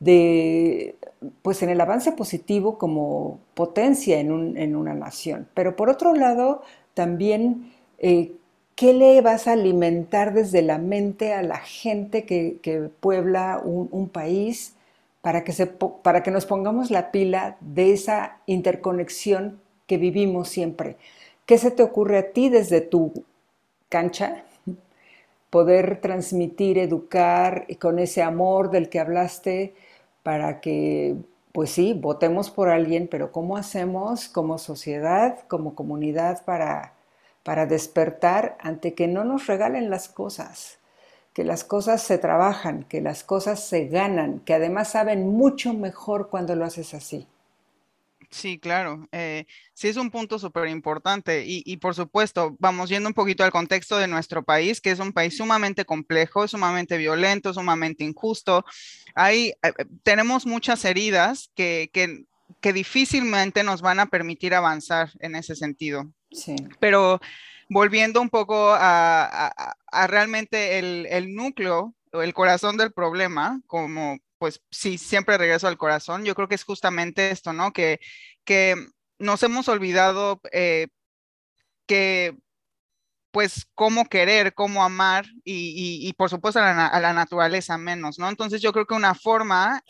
[0.00, 0.96] de,
[1.42, 5.48] pues en el avance positivo como potencia en, una nación.
[5.54, 6.62] Pero por otro lado,
[6.94, 8.32] también, eh,
[8.76, 14.08] ¿qué le vas a alimentar desde la mente a la gente que, puebla un, un
[14.08, 14.76] país?
[15.22, 20.96] Para que, se, para que nos pongamos la pila de esa interconexión que vivimos siempre.
[21.46, 23.24] ¿Qué se te ocurre a ti desde tu
[23.88, 24.44] cancha?
[25.50, 29.74] Poder transmitir, educar y con ese amor del que hablaste
[30.22, 31.16] para que,
[31.52, 36.94] pues sí, votemos por alguien, pero ¿cómo hacemos como sociedad, como comunidad para,
[37.42, 40.78] para despertar ante que no nos regalen las cosas?
[41.34, 46.30] que las cosas se trabajan, que las cosas se ganan, que además saben mucho mejor
[46.30, 47.26] cuando lo haces así.
[48.30, 49.08] Sí, claro.
[49.12, 53.50] Eh, sí es un punto súper importante y, por supuesto, vamos yendo un poquito al
[53.50, 58.64] contexto de nuestro país, que es un país sumamente complejo, sumamente violento, sumamente injusto.
[59.14, 62.24] Ahí eh, eh, tenemos muchas heridas que, que,
[62.72, 66.10] difícilmente nos van a permitir avanzar en ese sentido.
[66.30, 66.56] Sí.
[66.80, 67.20] Pero
[67.68, 69.76] volviendo un poco a,
[70.08, 75.78] realmente el, el núcleo o el corazón del problema, como pues sí, siempre regreso al
[75.78, 76.22] corazón.
[76.26, 77.72] Yo creo que es justamente esto, ¿no?
[77.72, 77.98] Que,
[78.44, 78.76] que
[79.18, 80.88] nos hemos olvidado eh,
[81.86, 82.36] que
[83.30, 88.28] pues cómo querer, cómo amar y, por supuesto a la, naturaleza menos, ¿no?
[88.28, 89.82] Entonces yo creo que una forma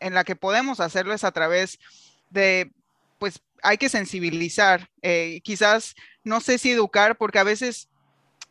[0.00, 1.78] en la que podemos hacerlo es a través
[2.30, 2.72] de,
[3.20, 5.94] pues hay que sensibilizar, eh, quizás
[6.24, 7.88] no sé si educar, porque a veces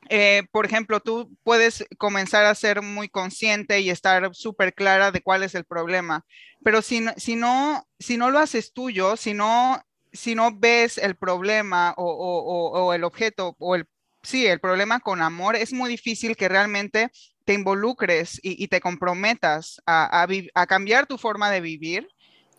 [0.10, 5.22] eh, por ejemplo, tú puedes comenzar a ser muy consciente y estar súper clara de
[5.22, 6.26] cuál es el problema,
[6.63, 9.80] pero si, si, no, si no lo haces tuyo, si no,
[10.12, 13.86] si no ves el problema o, el objeto o el,
[14.24, 17.12] sí, el problema con amor, es muy difícil que realmente
[17.45, 22.08] te involucres y, te comprometas a, a, cambiar tu forma de vivir.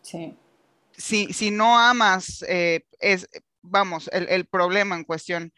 [0.02, 0.36] Sí.
[0.92, 3.28] Si, si no amas, eh, es,
[3.60, 5.52] vamos, el, el problema en cuestión.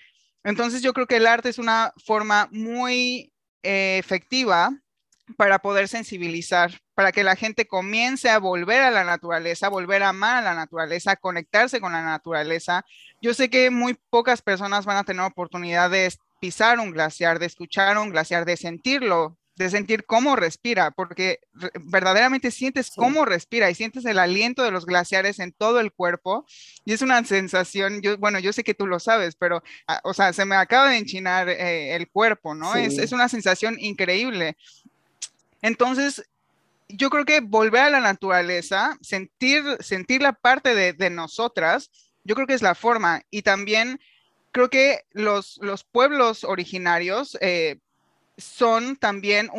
[0.44, 4.70] Entonces yo creo que el arte es una forma muy eh, efectiva
[5.36, 10.10] para poder sensibilizar, para que la gente comience a volver a la naturaleza, volver a
[10.10, 12.84] amar a la naturaleza, a conectarse con la naturaleza.
[13.20, 17.46] Yo sé que muy pocas personas van a tener oportunidad de pisar un glaciar, de
[17.46, 21.40] escuchar un glaciar, de sentirlo de sentir cómo respira, porque
[21.84, 26.46] verdaderamente sientes cómo respira y sientes el aliento de los glaciares en todo el cuerpo
[26.84, 30.14] y es una sensación, yo, bueno, yo sé que tú lo sabes, pero, ah, o
[30.14, 32.74] sea, se me acaba de enchinar eh, el cuerpo, ¿no?
[32.74, 34.56] Es, es, una sensación increíble.
[35.60, 36.24] Entonces,
[36.88, 41.90] yo creo que volver a la naturaleza, sentir, sentir la parte de, de nosotras,
[42.24, 44.00] yo creo que es la forma y también
[44.52, 47.78] creo que los, los pueblos originarios eh,
[48.36, 49.50] son también,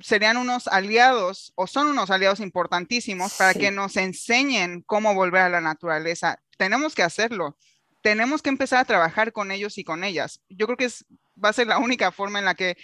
[0.00, 5.48] serían unos aliados o son unos aliados importantísimos para que nos enseñen cómo volver a
[5.48, 6.40] la naturaleza.
[6.56, 7.56] Tenemos que hacerlo.
[8.02, 10.40] Tenemos que empezar a trabajar con ellos y con ellas.
[10.48, 11.04] Yo creo que es,
[11.42, 12.76] va a ser la única forma en la que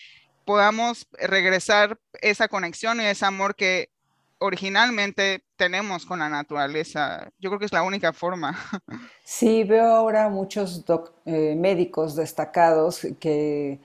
[0.45, 3.91] podamos regresar esa conexión y ese amor que
[4.39, 7.31] originalmente tenemos con la naturaleza.
[7.39, 8.57] Yo creo que es la única forma.
[9.25, 10.83] Sí, veo ahora muchos
[11.27, 13.79] eh, médicos destacados que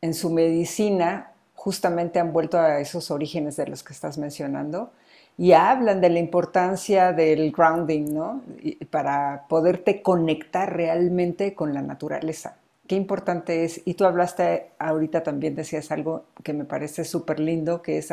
[0.00, 4.92] en su medicina justamente han vuelto a esos orígenes de los que estás mencionando
[5.36, 8.42] y hablan de la importancia del grounding, ¿no?
[8.90, 12.56] para poderte conectar realmente con la naturaleza.
[12.86, 17.82] Qué importante es, y tú hablaste ahorita también, decías algo que me parece súper lindo,
[17.82, 18.12] que es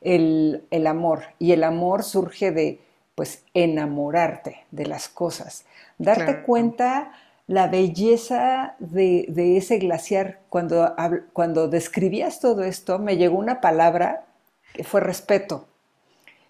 [0.00, 1.22] el, el amor.
[1.38, 2.80] Y el amor surge de,
[3.14, 5.66] pues, enamorarte de las cosas,
[5.98, 7.12] darte cuenta
[7.46, 10.40] la belleza de, ese glaciar.
[10.48, 10.94] Cuando,
[11.32, 14.24] cuando describías todo esto, me llegó una palabra
[14.72, 15.66] que fue respeto.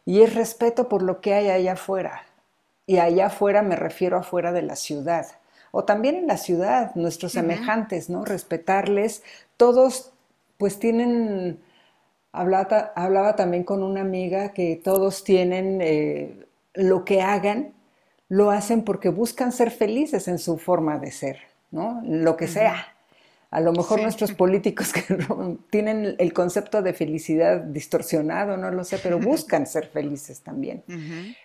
[0.05, 2.23] Y es respeto por lo que hay allá afuera.
[2.87, 5.27] Y allá afuera me refiero afuera de la ciudad.
[5.73, 8.25] O también en la ciudad, nuestros semejantes, ¿no?
[8.25, 9.23] Respetarles.
[9.57, 10.13] Todos,
[10.57, 11.61] pues tienen.
[12.33, 17.73] Hablaba, hablaba también con una amiga que todos tienen eh, lo que hagan,
[18.29, 21.39] lo hacen porque buscan ser felices en su forma de ser,
[21.71, 22.03] ¿no?
[22.05, 22.93] Lo que sea.
[23.51, 25.03] A lo mejor nuestros políticos que
[25.71, 30.83] tienen el concepto de felicidad distorsionado, no lo sé, pero buscan ser felices también.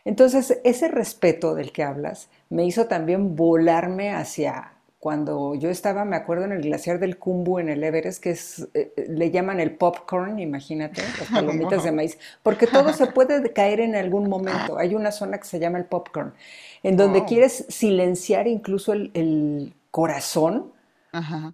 [0.03, 6.15] Entonces, ese respeto del que hablas me hizo también volarme hacia cuando yo estaba, me
[6.15, 9.59] acuerdo, en el glaciar del Kumbu en el Everest, que es, eh, eh, le llaman
[9.59, 14.77] el popcorn, imagínate, las palomitas de maíz, porque todo se puede caer en algún momento.
[14.77, 16.35] Hay una zona que se llama el popcorn,
[16.83, 20.71] en donde quieres silenciar incluso el, corazón,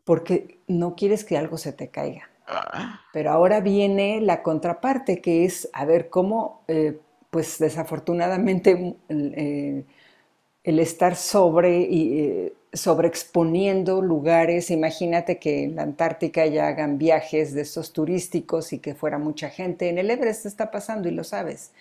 [0.04, 2.30] porque no quieres que algo se te caiga.
[2.48, 3.02] Ah.
[3.12, 7.00] Pero ahora viene la contraparte, que es, a ver, cómo, eh,
[7.32, 14.72] pues desafortunadamente, el estar sobre y sobreexponiendo lugares.
[14.72, 19.50] Imagínate que en la Antártica ya hagan viajes de estos turísticos y que fuera mucha
[19.50, 19.90] gente.
[19.90, 21.72] En el Everest está pasando y lo sabes.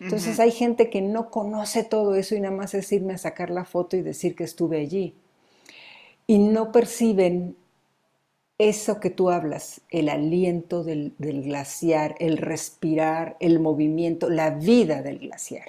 [0.00, 3.50] Entonces hay gente que no conoce todo eso y nada más es irme a sacar
[3.50, 5.14] la foto y decir que estuve allí.
[6.26, 7.56] Y no perciben
[8.58, 15.02] eso que tú hablas, el aliento del, del glaciar, el respirar, el movimiento, la vida
[15.02, 15.66] del glaciar.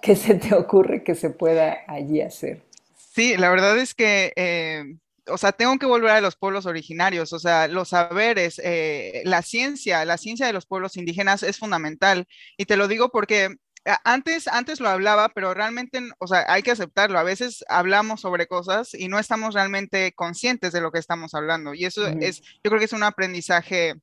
[0.00, 2.62] ¿Qué se te ocurre que se pueda allí hacer?
[2.96, 4.96] Sí, la verdad es que, eh,
[5.28, 9.42] o sea, tengo que volver a los pueblos originarios, o sea, los saberes, eh, la
[9.42, 12.26] ciencia, la ciencia de los pueblos indígenas es fundamental.
[12.56, 13.56] Y te lo digo porque
[14.04, 17.18] antes, antes lo hablaba, pero realmente, o sea, hay que aceptarlo.
[17.18, 21.74] A veces hablamos sobre cosas y no estamos realmente conscientes de lo que estamos hablando.
[21.74, 23.94] Y eso es, yo creo que es un aprendizaje,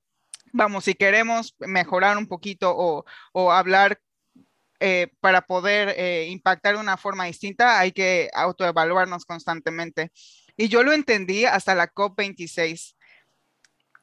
[0.53, 3.99] vamos, si queremos mejorar un poquito o, o hablar
[4.83, 10.11] eh, para poder eh, impactar de una forma distinta, hay que autoevaluarnos constantemente.
[10.57, 12.95] Y yo lo entendí hasta la COP26.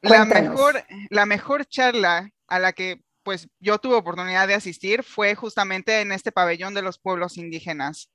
[0.01, 5.35] La mejor, la mejor charla a la que pues yo tuve oportunidad de asistir fue
[5.35, 8.11] justamente en este pabellón de los pueblos indígenas.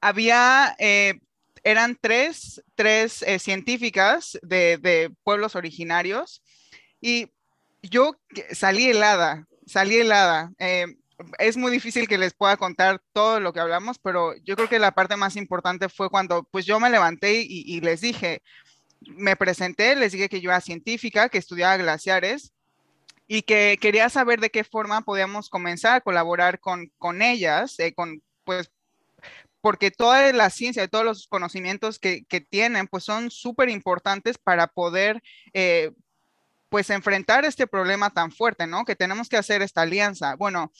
[0.00, 1.20] Había, eh,
[1.62, 6.42] eran tres, tres científicas de, de, pueblos originarios
[7.00, 7.32] y
[7.82, 8.20] yo
[8.52, 10.52] salí helada, salí helada
[11.38, 14.78] es muy difícil que les pueda contar todo lo que hablamos, pero yo creo que
[14.78, 18.42] la parte más importante fue cuando pues yo me levanté y, les dije,
[19.00, 22.52] me presenté, les dije que yo era científica, que estudiaba glaciares
[23.26, 27.94] y que quería saber de qué forma podíamos comenzar a colaborar con, con ellas, eh,
[27.94, 28.70] con pues
[29.60, 34.66] porque toda la ciencia, todos los conocimientos que, que tienen, pues son súper importantes para
[34.66, 35.22] poder
[35.54, 35.90] eh,
[36.68, 38.84] pues enfrentar este problema tan fuerte, ¿no?
[38.84, 40.34] Que tenemos que hacer esta alianza.
[40.34, 40.70] Bueno,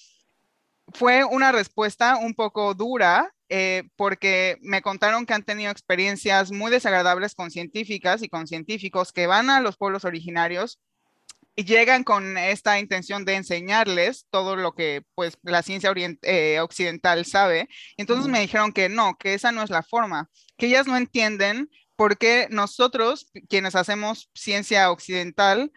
[0.93, 6.71] fue una respuesta un poco dura eh, porque me contaron que han tenido experiencias muy
[6.71, 10.81] desagradables con científicas y con científicos que van a los pueblos originarios
[11.57, 17.25] y llegan con esta intención de enseñarles todo lo que pues la ciencia eh, occidental
[17.25, 17.69] sabe.
[17.97, 21.71] Entonces me dijeron que no, que esa no es la forma, que ellas no entienden
[21.97, 25.71] por qué nosotros, quienes hacemos ciencia occidental,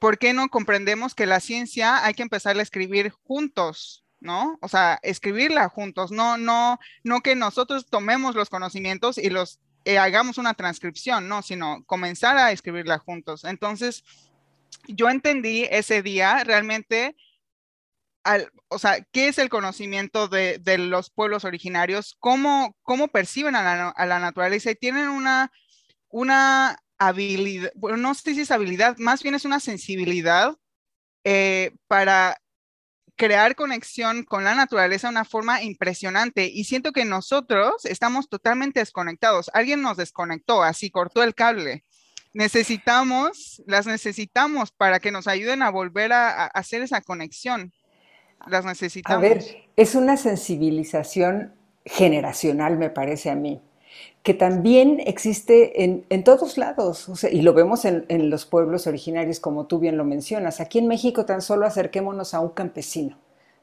[0.00, 4.04] ¿por qué no comprendemos que la ciencia hay que empezar a escribir juntos?
[4.22, 4.58] ¿No?
[4.62, 9.98] O sea, escribirla juntos, no, no, no que nosotros tomemos los conocimientos y los eh,
[9.98, 13.44] hagamos una transcripción, no, sino comenzar a escribirla juntos.
[13.44, 14.04] Entonces,
[14.88, 17.16] yo entendí ese día realmente
[18.68, 22.16] o sea, ¿qué es el conocimiento de, los pueblos originarios?
[22.20, 24.70] ¿Cómo, cómo perciben a la, naturaleza?
[24.70, 25.50] Y tienen una,
[26.08, 30.56] una habilidad, bueno, no sé si es habilidad, más bien es una sensibilidad
[31.24, 32.40] eh, para
[33.16, 36.46] crear conexión con la naturaleza de una forma impresionante.
[36.46, 39.50] Y siento que nosotros estamos totalmente desconectados.
[39.54, 41.84] Alguien nos desconectó, así cortó el cable
[42.34, 47.74] necesitamos, las necesitamos para que nos ayuden a volver a hacer esa conexión
[48.46, 49.24] las necesitamos.
[49.24, 49.44] A ver,
[49.76, 51.54] es una sensibilización
[51.84, 53.60] generacional, me parece a mí,
[54.22, 59.66] que también existe en, todos lados, y lo vemos en, en, los pueblos originarios, como
[59.66, 60.60] tú bien lo mencionas.
[60.60, 63.18] Aquí en México tan solo acerquémonos a un campesino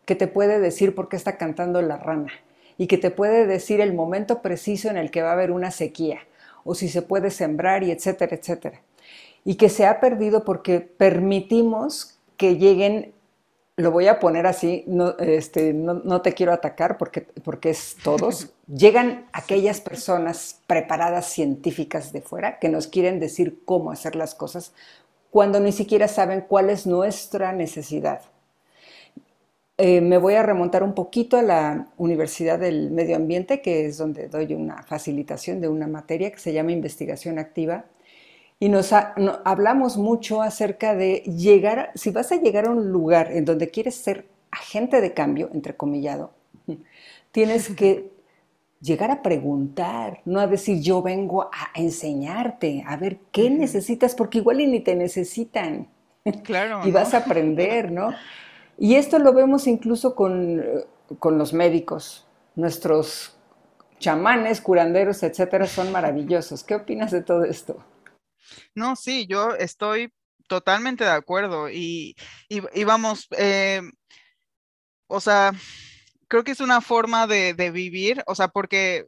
[0.06, 2.32] que te puede decir por qué está cantando la rana
[2.78, 5.70] y que te puede decir el momento preciso en el que va a haber una
[5.70, 6.20] sequía
[6.64, 8.82] o si se puede sembrar y etcétera, etcétera.
[9.46, 13.14] Y que se ha perdido porque permitimos que lleguen
[13.80, 18.52] lo voy a poner así, no, este, no, te quiero atacar porque, porque es todos,
[18.68, 24.74] llegan aquellas personas preparadas científicas de fuera que nos quieren decir cómo hacer las cosas
[25.32, 28.22] cuando ni siquiera saben cuál es nuestra necesidad.
[29.78, 33.98] Eh, me voy a remontar un poquito a la Universidad del Medio Ambiente, que es
[33.98, 37.86] donde doy una facilitación de una materia que se llama investigación activa
[38.60, 43.46] y nos, hablamos mucho acerca de llegar, si vas a llegar a un lugar en
[43.46, 46.34] donde quieres ser agente de cambio, entrecomillado,
[47.32, 48.12] tienes que
[48.82, 54.40] llegar a preguntar, no a decir yo vengo a enseñarte, a ver qué necesitas, porque
[54.40, 55.88] igual y ni te necesitan.
[56.44, 56.82] Claro.
[56.86, 58.14] y vas a aprender, ¿no?
[58.78, 60.64] Y esto lo vemos incluso con,
[61.18, 62.26] con los médicos.
[62.56, 63.38] Nuestros
[64.00, 66.64] chamanes, curanderos, etcétera, son maravillosos.
[66.64, 67.78] ¿Qué opinas de todo esto?
[68.76, 70.14] No, sí, yo estoy
[70.48, 72.16] totalmente de acuerdo y,
[72.86, 73.82] vamos, eh,
[75.08, 75.54] o sea,
[76.28, 79.08] creo que es una forma de, vivir, o sea, porque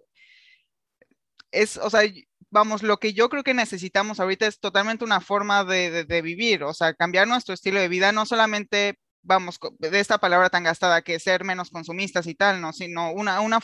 [1.51, 2.01] es, o sea,
[2.49, 6.73] vamos, lo que yo creo que necesitamos ahorita es totalmente una forma de, vivir, o
[6.73, 11.19] sea, cambiar nuestro estilo de vida, no solamente, vamos, de esta palabra tan gastada que
[11.19, 13.59] ser menos consumistas y tal, no, sino una, una,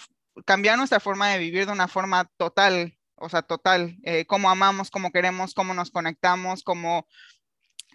[0.45, 4.89] cambiar nuestra forma de vivir de una forma total, o sea, total, eh, cómo amamos,
[4.91, 7.07] cómo queremos, cómo nos conectamos, cómo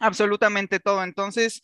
[0.01, 1.03] absolutamente todo.
[1.05, 1.63] Entonces,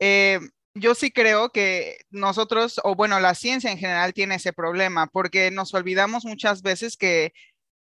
[0.00, 0.40] eh,
[0.74, 5.50] yo sí creo que nosotros, o bueno, la ciencia en general tiene ese problema, porque
[5.50, 7.32] nos olvidamos muchas veces que,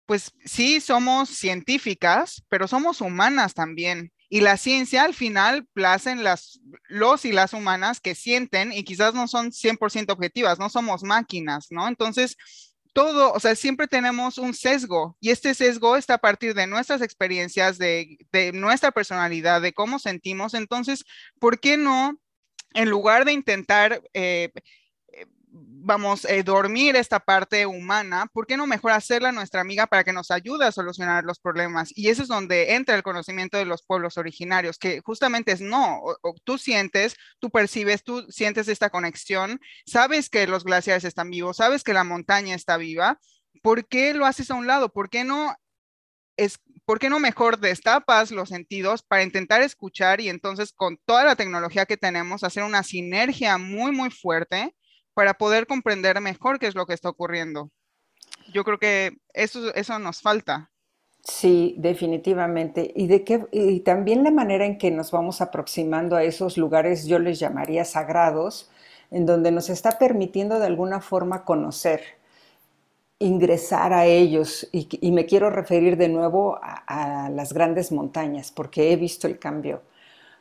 [0.06, 4.12] pues sí, somos científicas, pero somos humanas también.
[4.28, 9.14] Y la ciencia al final placen las, los y las humanas que sienten y quizás
[9.14, 11.86] no son 100% objetivas, no somos máquinas, ¿no?
[11.86, 12.36] Entonces,
[12.93, 17.01] todo, o sea, siempre tenemos un sesgo y este sesgo está a partir de nuestras
[17.03, 18.18] experiencias, de,
[18.55, 20.55] nuestra personalidad, de cómo sentimos.
[20.55, 21.05] Entonces,
[21.38, 22.18] ¿por qué no,
[22.74, 24.51] en lugar de intentar eh,
[25.53, 30.12] vamos, eh, dormir esta parte humana, ¿por qué no mejor hacerla nuestra amiga para que
[30.12, 31.90] nos ayude a solucionar los problemas?
[31.94, 36.00] Y eso es donde entra el conocimiento de los pueblos originarios, que justamente es no,
[36.44, 41.84] tú sientes, tú percibes, tú sientes esta conexión, sabes que los glaciares están vivos, sabes
[41.84, 43.18] que la montaña está viva,
[43.62, 44.92] ¿por qué lo haces a un lado?
[44.92, 45.55] ¿Por qué no
[46.36, 51.24] es, ¿por qué no mejor destapas los sentidos para intentar escuchar y entonces con toda
[51.24, 54.74] la tecnología que tenemos hacer una sinergia muy, muy fuerte
[55.14, 57.70] para poder comprender mejor qué es lo que está ocurriendo.
[58.52, 60.70] Yo creo que eso, eso nos falta.
[61.24, 62.92] Sí, definitivamente.
[62.96, 67.06] Y, de qué, y también la manera en que nos vamos aproximando a esos lugares,
[67.06, 68.70] yo les llamaría sagrados,
[69.10, 72.00] en donde nos está permitiendo de alguna forma conocer,
[73.20, 74.68] ingresar a ellos.
[74.72, 79.38] Y, me quiero referir de nuevo a, a, las grandes montañas, porque he visto el
[79.38, 79.82] cambio.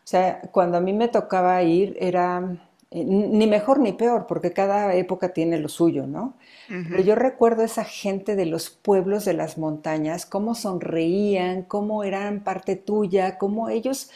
[0.04, 2.58] O sea, cuando a mí me tocaba ir, era
[2.94, 6.36] eh, ni mejor ni peor, porque cada época tiene lo suyo, ¿no?
[6.68, 12.46] Pero yo recuerdo esa gente de los pueblos de las montañas, cómo sonreían, cómo eran
[12.46, 14.10] parte tuya, cómo ellos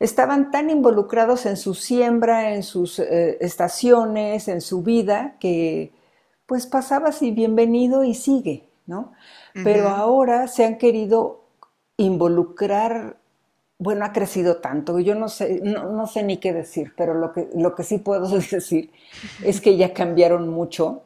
[0.00, 5.92] estaban tan involucrados en su siembra, en sus eh, estaciones, en su vida, que
[6.46, 9.12] pues pasabas y bienvenido y sigue, ¿no?
[9.52, 11.44] Pero ahora se han querido
[11.96, 13.18] involucrar
[13.78, 17.48] bueno, ha crecido tanto, yo no sé, no, sé ni qué decir, pero lo que,
[17.54, 18.90] lo que sí puedo decir
[19.44, 21.02] es que ya cambiaron mucho,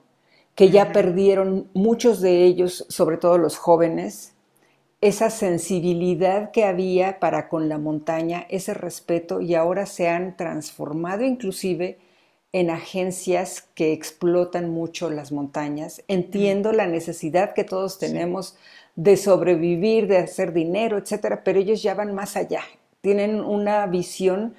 [0.55, 4.35] que ya perdieron muchos de ellos, sobre todo los jóvenes,
[5.01, 11.25] esa sensibilidad que había para con la montaña, ese respeto, y ahora se han transformado
[11.25, 11.99] inclusive
[12.53, 16.03] en agencias que explotan mucho las montañas.
[16.09, 18.57] Entiendo la necesidad que todos tenemos
[18.97, 22.63] de sobrevivir, de hacer dinero, etcétera, pero ellos ya van más allá.
[23.01, 24.55] Tienen una visión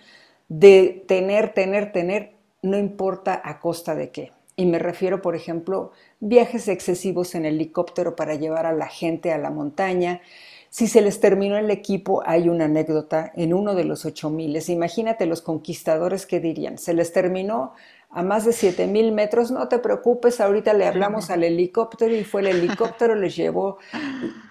[0.47, 4.31] de tener, tener, tener no importa a costa de qué.
[4.55, 9.37] Y me refiero, por ejemplo, viajes excesivos en helicóptero para llevar a la gente a
[9.37, 10.21] la montaña.
[10.69, 14.69] Si se les terminó el equipo, hay una anécdota en uno de los 8000.
[14.69, 17.73] Imagínate los conquistadores que dirían, se les terminó
[18.11, 22.41] a más de 7000 metros, no te preocupes, ahorita le hablamos al helicóptero y fue
[22.41, 23.77] el helicóptero, les llevó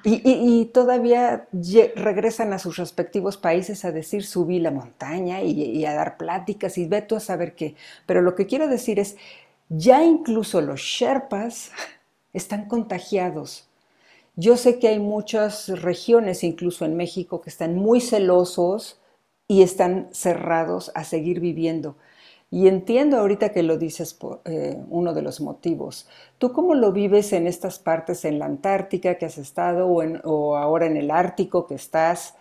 [0.05, 1.49] y, todavía
[1.97, 6.79] regresan a sus respectivos países a decir subí la montaña y, y a dar pláticas
[6.79, 7.75] y ve tú a saber qué.
[8.07, 9.17] Pero lo que quiero decir es,
[9.69, 11.73] ya incluso los Sherpas
[12.33, 13.68] están contagiados.
[14.41, 19.01] Yo sé que hay muchas regiones, incluso en México, que están muy celosos
[19.49, 21.97] y están cerrados a seguir viviendo.
[22.49, 26.09] Y entiendo ahorita que lo dices por eh, uno de los motivos.
[26.39, 30.21] ¿Tú cómo lo vives en estas partes, en la Antártica que has estado o, en,
[30.23, 32.37] o ahora en el Ártico que estás?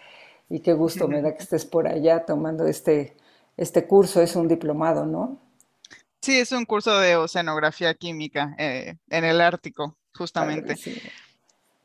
[0.52, 3.18] Y qué gusto me da que estés por allá tomando este,
[3.58, 4.22] este curso.
[4.22, 5.40] Es un diplomado, ¿no?
[6.22, 10.76] Sí, es un curso de oceanografía química eh, en el Ártico, justamente.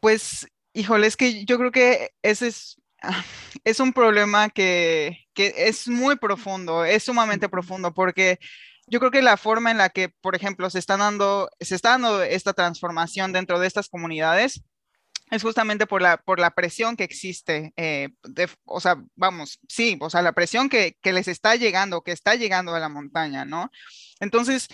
[0.02, 2.76] Pues, híjole, es que yo creo que ese es
[3.64, 8.38] es un problema que, es muy profundo, es sumamente profundo, porque
[8.88, 11.90] yo creo que la forma en la que, por ejemplo, se, están dando, se está
[11.90, 14.62] dando esta transformación dentro de estas comunidades
[15.30, 18.08] es justamente por la, por la presión que existe, eh,
[18.64, 22.74] o sea, vamos, sí, o sea, la presión que, les está llegando, que está llegando
[22.74, 23.70] a la montaña, ¿no?
[24.18, 24.66] Entonces,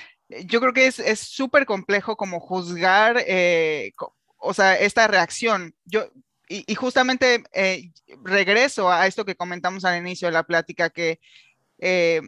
[0.46, 3.92] yo creo que es súper complejo como juzgar, eh,
[4.38, 5.74] o sea, esta reacción.
[5.84, 6.10] Yo,
[6.48, 7.90] y, justamente eh,
[8.24, 11.20] regreso a esto que comentamos al inicio de la plática, que
[11.78, 12.22] eh,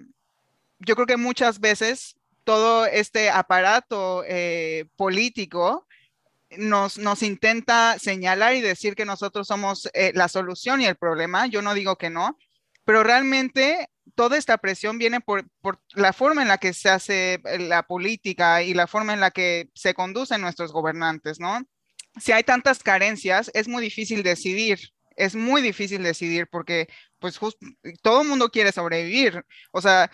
[0.78, 5.86] yo creo que muchas veces todo este aparato eh, político
[6.50, 11.46] nos, nos, intenta señalar y decir que nosotros somos la solución y el problema.
[11.46, 12.36] Yo no digo que no,
[12.84, 17.40] pero realmente toda esta presión viene por, por, la forma en la que se hace
[17.58, 21.60] la política y la forma en la que se conducen nuestros gobernantes, ¿no?
[22.20, 24.78] Si hay tantas carencias, es muy difícil decidir.
[25.16, 27.38] Es muy difícil decidir porque, pues,
[28.02, 29.44] todo el mundo quiere sobrevivir.
[29.72, 30.10] O sea,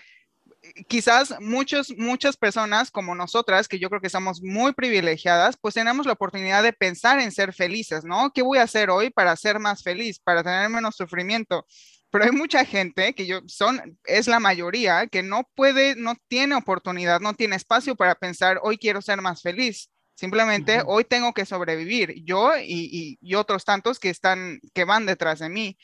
[0.88, 6.06] quizás muchos, muchas personas como nosotras, que yo creo que somos muy privilegiadas, pues tenemos
[6.06, 8.32] la oportunidad de pensar en ser felices, ¿no?
[8.32, 11.66] ¿Qué voy a hacer hoy para ser más feliz, para tener menos sufrimiento?
[12.10, 16.54] Pero hay mucha gente que yo son, es la mayoría, que no puede, no tiene
[16.54, 19.90] oportunidad, no tiene espacio para pensar, hoy quiero ser más feliz.
[20.16, 25.50] Simplemente hoy tengo que sobrevivir, yo y, otros tantos que están, que van detrás de
[25.50, 25.78] mí.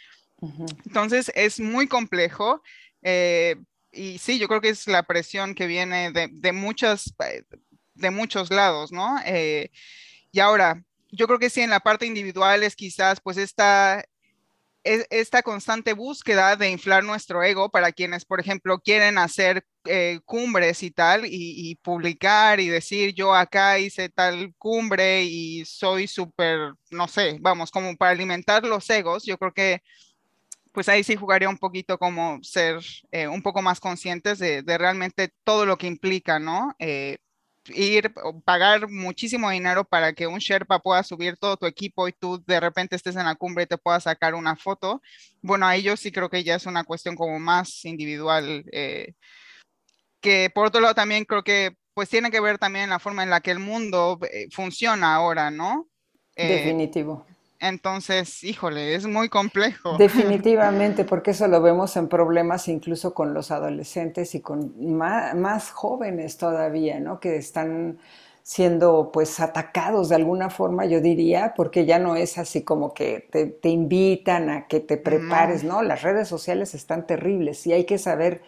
[0.86, 2.62] Entonces es muy complejo.
[3.02, 3.56] Eh,
[3.92, 7.14] y sí, yo creo que es la presión que viene de, de muchas,
[7.94, 9.18] de muchos lados, ¿no?
[9.26, 9.70] Eh,
[10.30, 14.02] y ahora, yo creo que sí, en la parte individual es quizás pues esta,
[14.82, 20.82] esta constante búsqueda de inflar nuestro ego para quienes, por ejemplo, quieren hacer eh, cumbres
[20.82, 27.08] y tal, y, publicar y decir yo acá hice tal cumbre y soy súper, no
[27.08, 29.82] sé, vamos, como para alimentar los egos, yo creo que
[30.72, 32.80] pues ahí sí jugaría un poquito como ser
[33.10, 36.74] eh, un poco más conscientes de, realmente todo lo que implica, ¿no?
[36.78, 37.18] Eh,
[37.66, 38.12] ir
[38.44, 42.60] pagar muchísimo dinero para que un Sherpa pueda subir todo tu equipo y tú de
[42.60, 45.02] repente estés en la cumbre y te puedas sacar una foto.
[45.42, 49.14] Bueno, ahí yo sí creo que ya es una cuestión como más individual, eh,
[50.22, 53.28] que por otro lado también creo que pues tiene que ver también la forma en
[53.28, 55.88] la que el mundo eh, funciona ahora, ¿no?
[56.36, 57.26] Eh, Definitivo.
[57.60, 59.96] Entonces, híjole, es muy complejo.
[59.98, 66.38] Definitivamente, porque eso lo vemos en problemas incluso con los adolescentes y con más, jóvenes
[66.38, 67.20] todavía, ¿no?
[67.20, 67.98] Que están
[68.42, 73.28] siendo pues atacados de alguna forma, yo diría, porque ya no es así como que
[73.30, 75.82] te, invitan a que te prepares, ¿no?
[75.82, 78.42] Las redes sociales están terribles y hay que saber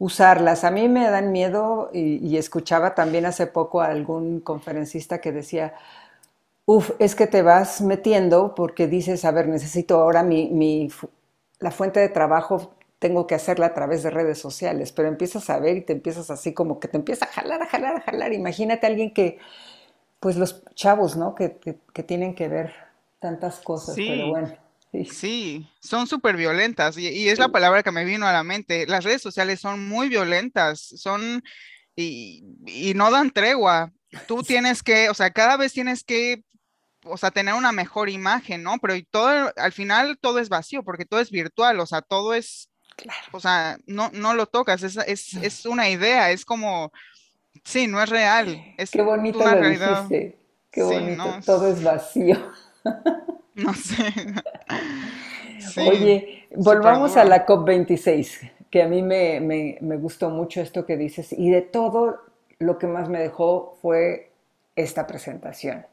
[0.00, 0.64] usarlas.
[0.64, 5.30] A mí me dan miedo y, y escuchaba también hace poco a algún conferencista que
[5.30, 5.74] decía,
[6.72, 10.88] Uf, es que te vas metiendo porque dices, a ver, necesito ahora mi,
[11.58, 15.58] la fuente de trabajo, tengo que hacerla a través de redes sociales, pero empiezas a
[15.58, 18.32] ver y te empiezas así como que te empieza a jalar, a jalar, a jalar.
[18.32, 19.38] Imagínate a alguien que,
[20.20, 21.34] pues los chavos, ¿no?
[21.34, 21.48] Que,
[22.06, 22.72] tienen que ver
[23.18, 24.52] tantas cosas, pero bueno.
[24.92, 25.68] Sí.
[25.80, 28.86] son súper violentas y, es la palabra que me vino a la mente.
[28.86, 31.42] Las redes sociales son muy violentas, son
[31.94, 33.92] y, y no dan tregua.
[34.26, 36.42] Tú tienes que, o sea, cada vez tienes que
[37.04, 38.76] o sea, tener una mejor imagen, ¿no?
[38.80, 42.70] Pero todo, al final todo es vacío, porque todo es virtual, o sea, todo es,
[43.32, 46.92] o sea, no, no lo tocas, es, es, es, una idea, es como,
[47.64, 48.74] sí, no es real.
[48.76, 50.02] Es Qué bonito una lo realidad.
[50.08, 50.38] Dijiste.
[50.70, 52.36] Qué bonito, todo es vacío.
[53.54, 54.14] No sé.
[55.88, 58.50] Oye, volvamos a la COP26.
[58.70, 62.20] que a mí me, me, gustó mucho esto que dices y de todo
[62.58, 64.32] lo que más me dejó fue
[64.76, 65.86] esta presentación.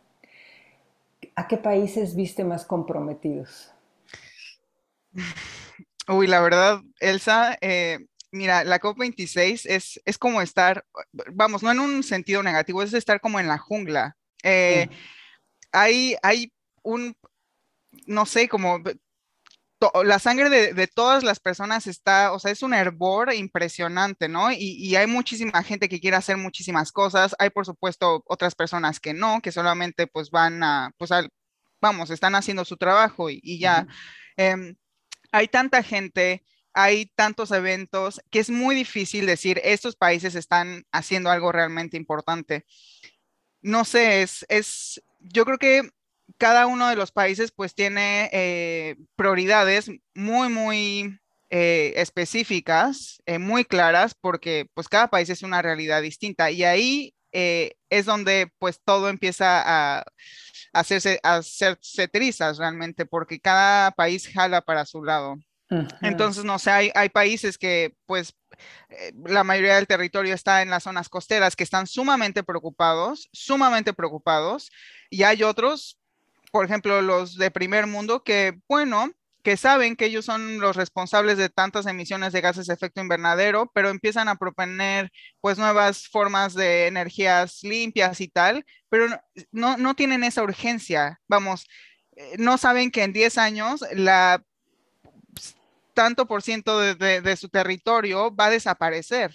[1.35, 3.71] ¿A qué países viste más comprometidos?
[6.07, 7.99] Uy, la verdad, Elsa, eh,
[8.31, 10.85] mira, la COP26 es, es como estar,
[11.33, 14.15] vamos, no en un sentido negativo, es estar como en la jungla.
[14.43, 14.87] Eh,
[15.71, 16.53] hay, hay
[16.83, 17.17] un,
[18.05, 18.81] no sé, como
[20.03, 24.51] la sangre de, todas las personas está, o sea, es un hervor impresionante, ¿no?
[24.51, 27.35] Y, hay muchísima gente que quiere hacer muchísimas cosas.
[27.37, 31.11] Hay, por supuesto, otras personas que no, que solamente pues van a, pues
[31.79, 33.87] vamos, están haciendo su trabajo y, ya.
[34.35, 34.75] Em,
[35.31, 41.29] hay tanta gente, hay tantos eventos que es muy difícil decir, estos países están haciendo
[41.29, 42.65] algo realmente importante.
[43.61, 45.89] No sé, es, es, yo creo que
[46.37, 51.19] cada uno de los países pues tiene eh, prioridades muy, muy
[51.49, 57.13] eh, específicas, eh, muy claras, porque pues cada país es una realidad distinta y ahí
[57.39, 59.61] es donde pues todo empieza
[59.99, 60.03] a,
[60.73, 65.37] hacerse, a hacerse trizas realmente, porque cada país jala para su lado.
[66.01, 68.33] Entonces, no sé, hay, hay países que pues
[69.23, 74.71] la mayoría del territorio está en las zonas costeras que están sumamente preocupados, sumamente preocupados,
[75.11, 75.99] y hay otros
[76.51, 79.11] por ejemplo, los de primer mundo, que, bueno,
[79.43, 83.71] que saben que ellos son los responsables de tantas emisiones de gases de efecto invernadero,
[83.73, 89.07] pero empiezan a proponer pues nuevas formas de energías limpias y tal, pero
[89.51, 91.21] no, no tienen esa urgencia.
[91.29, 91.65] Vamos,
[92.17, 94.43] eh, no saben que en 10 años la
[95.93, 99.33] tanto por ciento de, de, su territorio va a desaparecer.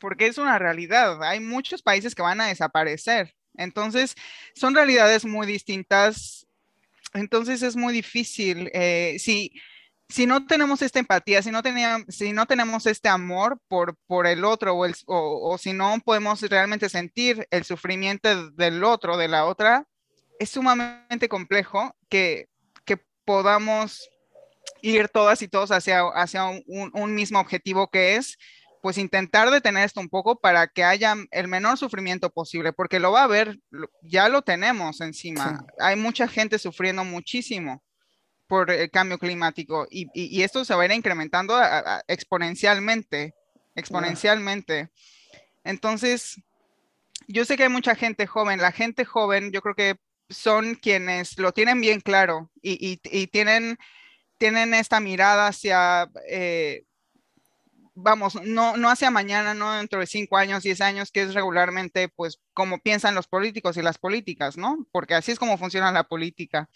[0.00, 1.22] Porque es una realidad.
[1.22, 3.35] Hay muchos países que van a desaparecer.
[3.58, 4.14] Entonces,
[4.54, 6.46] son realidades muy distintas.
[7.14, 8.70] Entonces, es muy difícil.
[8.72, 9.52] Eh, si,
[10.08, 11.62] si no tenemos esta empatía, si no,
[12.08, 16.88] si no tenemos este amor por, por el otro o, o, si no podemos realmente
[16.88, 19.86] sentir el sufrimiento del otro, de la otra,
[20.38, 22.48] es sumamente complejo que,
[22.84, 24.08] que podamos
[24.82, 28.38] ir todas y todos hacia, hacia un mismo objetivo que es
[28.86, 33.10] pues intentar detener esto un poco para que haya el menor sufrimiento posible, porque lo
[33.10, 33.58] va a haber,
[34.00, 35.66] ya lo tenemos encima.
[35.80, 37.82] Hay mucha gente sufriendo muchísimo
[38.46, 41.60] por el cambio climático y, esto se va a ir incrementando
[42.06, 43.34] exponencialmente,
[43.74, 44.88] exponencialmente.
[45.64, 46.40] Entonces,
[47.26, 49.96] yo sé que hay mucha gente joven, la gente joven yo creo que
[50.30, 52.98] son quienes lo tienen bien claro y,
[53.32, 53.78] tienen,
[54.38, 56.08] tienen esta mirada hacia...
[56.28, 56.85] Eh,
[57.96, 62.08] vamos, no, no hacia mañana, no dentro de cinco años, diez años, que es regularmente,
[62.08, 64.86] pues, como piensan los políticos y las políticas, ¿no?
[64.92, 66.68] Porque así es como funciona la política.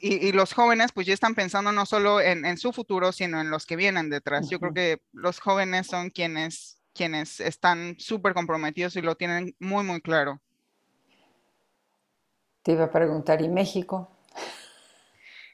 [0.00, 3.64] y, los jóvenes, pues, ya están pensando no solo en, su futuro, sino en los
[3.66, 4.50] que vienen detrás.
[4.50, 9.84] Yo creo que los jóvenes son quienes, quienes están súper comprometidos y lo tienen muy,
[9.84, 10.40] muy claro.
[12.62, 14.10] Te iba a preguntar, ¿y México?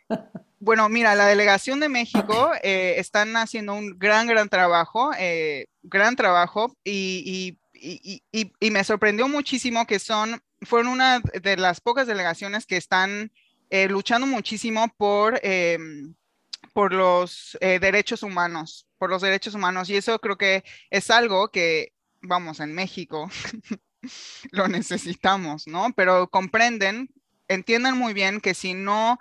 [0.64, 6.16] Bueno, mira, la delegación de México eh, están haciendo un gran, gran trabajo, eh, gran
[6.16, 7.58] trabajo, y,
[8.62, 13.30] me sorprendió muchísimo que son, fueron una de las pocas delegaciones que están
[13.68, 15.38] eh, luchando muchísimo por,
[16.72, 21.92] por los derechos humanos, por los derechos humanos, y eso creo que es algo que,
[22.22, 23.28] vamos, en México
[24.50, 25.92] lo necesitamos, ¿no?
[25.94, 27.10] Pero comprenden,
[27.48, 29.18] entienden muy bien que si no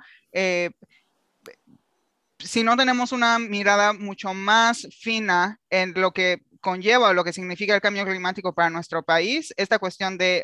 [2.43, 7.33] si no tenemos una mirada mucho más fina en lo que conlleva o lo que
[7.33, 10.43] significa el cambio climático para nuestro país, esta cuestión de,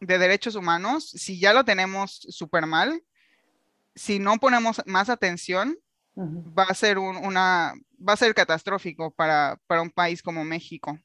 [0.00, 3.02] derechos humanos, si ya lo tenemos súper mal,
[3.94, 5.76] si no ponemos más atención,
[6.16, 7.74] va a ser una,
[8.06, 10.98] va a ser catastrófico para, un país como México.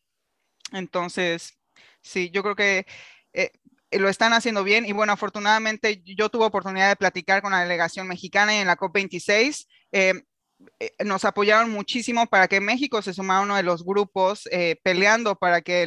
[0.71, 1.57] Entonces,
[2.01, 2.85] sí, yo creo que
[3.33, 3.51] eh,
[3.91, 8.07] lo están haciendo bien y bueno, afortunadamente yo tuve oportunidad de platicar con la delegación
[8.07, 9.65] mexicana y en la COP26
[9.95, 10.23] eh,
[10.79, 14.77] eh, nos apoyaron muchísimo para que México se sumara a uno de los grupos eh,
[14.83, 15.85] peleando para que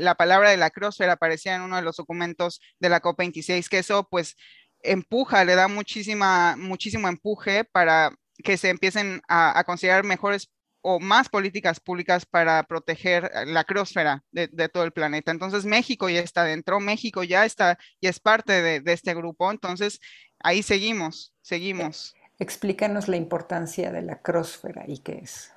[0.00, 3.78] la palabra de la crosfera apareciera en uno de los documentos de la COP26, que
[3.80, 4.36] eso pues
[4.82, 10.50] empuja, le da muchísima, muchísimo empuje para que se empiecen a, a considerar mejores
[10.82, 15.30] o más políticas públicas para proteger la crosfera de, todo el planeta.
[15.30, 20.00] Entonces México ya está dentro, México ya está, y es parte de, este grupo, entonces
[20.40, 22.14] ahí seguimos, seguimos.
[22.42, 25.52] Explícanos la importancia de la crosfera y qué es.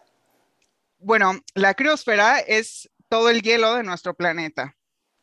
[1.00, 4.78] Bueno, la criosfera es todo el hielo de nuestro planeta,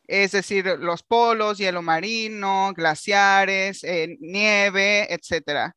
[0.05, 5.73] es decir, los polos, hielo marino, glaciares, eh, nieve, etcétera.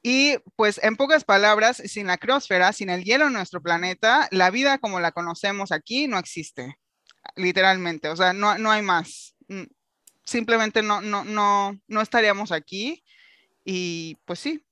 [0.00, 4.50] Y pues en pocas palabras, sin la criosfera, sin el hielo en nuestro planeta, la
[4.50, 6.78] vida como la conocemos aquí no existe,
[7.34, 9.34] literalmente, o sea, no, no hay más.
[9.48, 9.64] Mm,
[10.24, 13.02] simplemente no, no, no, no estaríamos aquí
[13.64, 14.62] y pues sí,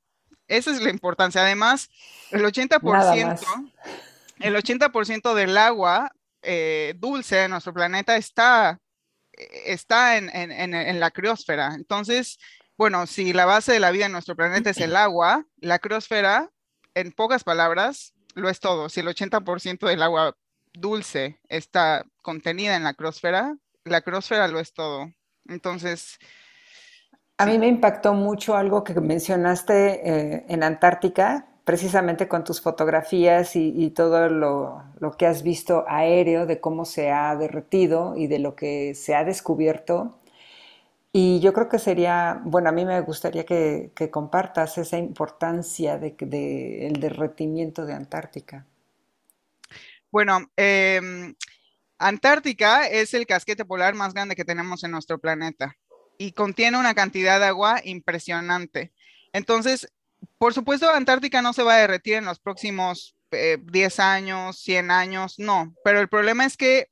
[0.48, 1.42] esa es la importancia.
[1.42, 1.90] Además,
[2.30, 3.72] el 80%,
[4.40, 8.80] el 80% del agua eh, dulce de nuestro planeta está,
[9.32, 11.74] está en, en, en, la criosfera.
[11.74, 12.38] Entonces,
[12.76, 16.50] bueno, si la base de la vida en nuestro planeta es el agua, la criosfera,
[16.94, 18.88] en pocas palabras, lo es todo.
[18.88, 20.36] Si el 80% del agua
[20.72, 25.12] dulce está contenida en la criosfera, la criosfera lo es todo.
[25.46, 26.18] Entonces...
[27.36, 33.56] A mí me impactó mucho algo que mencionaste eh, en Antártica, precisamente con tus fotografías
[33.56, 38.38] y, todo lo, lo, que has visto aéreo de cómo se ha derretido y de
[38.38, 40.18] lo que se ha descubierto.
[41.12, 46.16] Y yo creo que sería, bueno, a mí me gustaría que, compartas esa importancia del
[46.18, 48.66] de, derretimiento de Antártica.
[50.10, 51.34] Bueno, em,
[51.98, 55.76] Antártica es el casquete polar más grande que tenemos en nuestro planeta
[56.18, 58.92] y contiene una cantidad de agua impresionante.
[59.32, 59.88] Entonces,
[60.38, 64.90] por supuesto, Antártica no se va a derretir en los próximos 10 eh, años, 100
[64.90, 66.88] años, no, pero el problema es que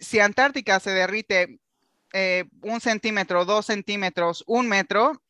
[0.00, 1.60] si Antártica se derrite
[2.12, 5.22] eh, un centímetro, dos centímetros, un metro,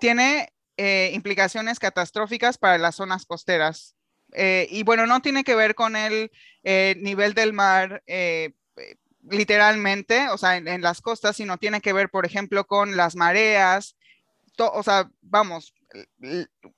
[0.00, 3.94] tiene eh, implicaciones catastróficas para las zonas costeras.
[4.32, 6.30] Eh, y bueno, no tiene que ver con el
[6.64, 8.02] nivel del mar
[9.30, 13.96] literalmente, o sea, en, las costas, sino tiene que ver, por ejemplo, con las mareas.
[14.58, 15.74] o sea, vamos,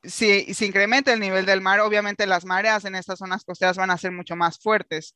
[0.02, 3.90] si, si incrementa el nivel del mar, obviamente las mareas en estas zonas costeras van
[3.90, 5.14] a ser mucho más fuertes.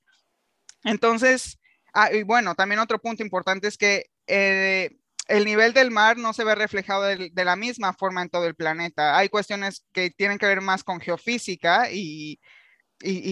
[0.85, 1.59] Entonces,
[1.95, 4.91] ah, y bueno, también otro punto importante es que eh,
[5.29, 8.55] el nivel del mar no se ve reflejado de, la misma forma en todo el
[8.55, 9.17] planeta.
[9.17, 12.39] Hay cuestiones que tienen que ver más con geofísica y,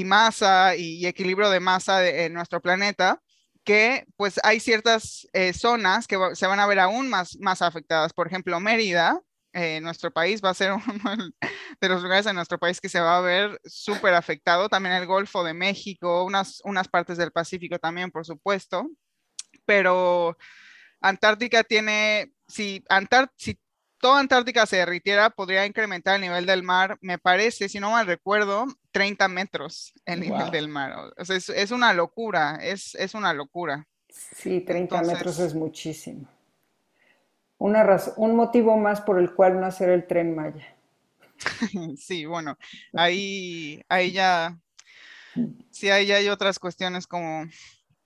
[0.05, 3.21] masa y, equilibrio de masa en nuestro planeta,
[3.71, 8.13] que pues hay ciertas eh, zonas que se van a ver aún más, más afectadas.
[8.13, 9.21] Por ejemplo, Mérida,
[9.53, 11.33] eh, nuestro país va a ser uno
[11.81, 14.69] de los lugares en nuestro país que se va a ver súper afectado.
[14.69, 18.91] También el Golfo de México, unas, unas partes del Pacífico también, por supuesto.
[19.65, 20.37] Pero
[21.01, 22.83] Antártica tiene, si,
[23.37, 23.57] si
[24.01, 28.07] toda Antártica se derritiera, podría incrementar el nivel del mar, me parece, si no mal
[28.07, 31.13] recuerdo, 30 metros el nivel del mar.
[31.17, 33.87] O sea, es, una locura, es, es, una locura.
[34.09, 36.27] Sí, 30 metros es muchísimo.
[37.59, 37.87] Una
[38.17, 40.75] un motivo más por el cual no hacer el tren Maya.
[41.97, 42.57] sí, bueno,
[42.95, 44.59] ahí, ahí ya,
[45.71, 47.45] sí, ahí ya hay otras cuestiones como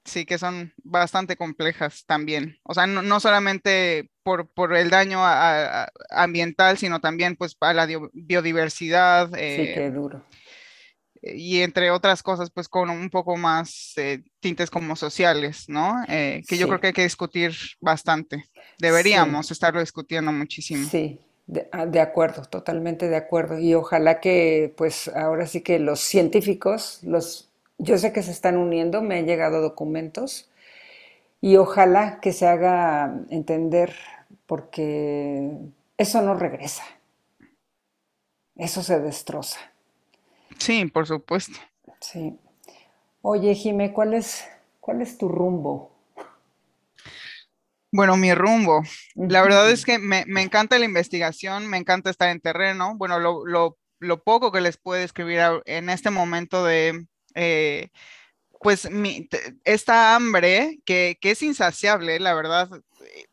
[0.04, 2.58] sí que son bastante complejas también.
[2.62, 5.20] O sea, no, solamente por, el daño
[6.10, 9.28] ambiental, sino también pues para la biodiversidad.
[9.28, 10.24] sí, qué eh, duro.
[11.22, 16.04] Y entre otras cosas, pues con un poco más eh, tintes como sociales, ¿no?
[16.06, 18.44] Eh, que yo creo que hay que discutir bastante.
[18.78, 20.86] Deberíamos estarlo discutiendo muchísimo.
[20.86, 23.58] Sí, de, ah, de, acuerdo, totalmente de acuerdo.
[23.58, 28.56] Y ojalá que, pues ahora sí que los científicos, los yo sé que se están
[28.56, 30.50] uniendo, me han llegado documentos
[31.40, 33.94] y ojalá que se haga entender
[34.46, 35.50] porque
[35.98, 36.84] eso no regresa.
[38.56, 39.58] Eso se destroza.
[40.58, 41.58] Sí, por supuesto.
[42.00, 42.38] Sí.
[43.20, 44.44] Oye, Jime, ¿cuál es,
[44.80, 45.90] cuál es tu rumbo?
[47.90, 48.82] Bueno, mi rumbo.
[49.14, 52.96] La verdad es que me, encanta la investigación, me encanta estar en terreno.
[52.96, 53.44] Bueno, lo,
[53.98, 57.88] lo poco que les puedo escribir en este momento de, eh,
[58.64, 58.88] pues
[59.64, 62.70] esta hambre que, es insaciable, la verdad,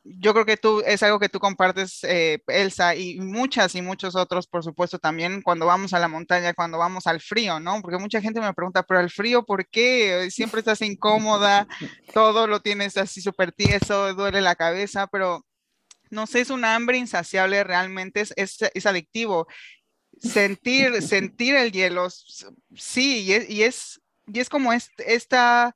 [0.03, 4.17] yo creo que tú es algo que tú compartes, eh, Elsa, y muchas y muchos
[4.17, 7.81] otros, por supuesto, también cuando vamos a la montaña, cuando vamos al frío, ¿no?
[7.81, 10.27] Porque mucha gente me pregunta, pero el frío, ¿por qué?
[10.31, 11.65] Siempre estás incómoda,
[12.13, 15.45] todo lo tienes así súper tieso, duele la cabeza, pero
[16.09, 19.47] no sé, es una hambre insaciable realmente, es, es adictivo
[20.21, 22.07] sentir, sentir el hielo,
[22.75, 25.75] sí, y es, y es, como esta,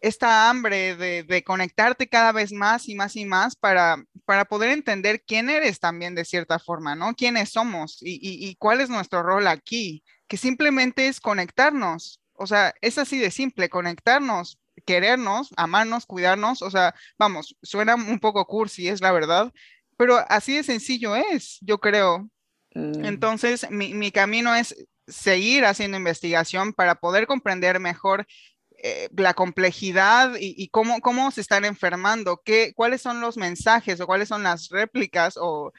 [0.00, 5.22] esta hambre de, conectarte cada vez más y más y más para, para poder entender
[5.26, 7.14] quién eres también de cierta forma, ¿no?
[7.14, 10.02] ¿Quiénes somos y, cuál es nuestro rol aquí?
[10.28, 16.70] Que simplemente es conectarnos, o sea, es así de simple, conectarnos, querernos, amarnos, cuidarnos, o
[16.70, 19.52] sea, vamos, suena un poco cursi, es la verdad,
[19.96, 22.28] pero así de sencillo es, yo creo.
[22.74, 23.04] Mm.
[23.04, 28.26] Entonces, mi, camino es seguir haciendo investigación para poder comprender mejor
[28.82, 34.06] eh, la complejidad y, cómo, cómo, se están enfermando, qué, cuáles son los mensajes o
[34.06, 35.72] cuáles son las réplicas o,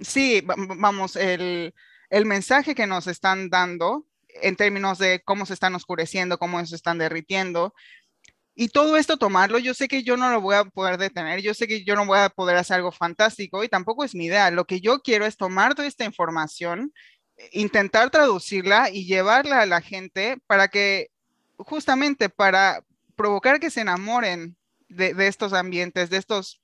[0.00, 1.74] sí, vamos, el,
[2.10, 4.06] el mensaje que nos están dando
[4.42, 7.74] en términos de cómo se están oscureciendo, cómo se están derritiendo.
[8.60, 11.54] Y todo esto tomarlo, yo sé que yo no lo voy a poder detener, yo
[11.54, 14.50] sé que yo no voy a poder hacer algo fantástico y tampoco es mi idea.
[14.50, 16.92] Lo que yo quiero es tomar toda esta información,
[17.52, 21.06] intentar traducirla y llevarla a la gente para que,
[21.58, 22.82] justamente para
[23.14, 24.56] provocar que se enamoren
[24.88, 26.60] de, de estos ambientes, de estos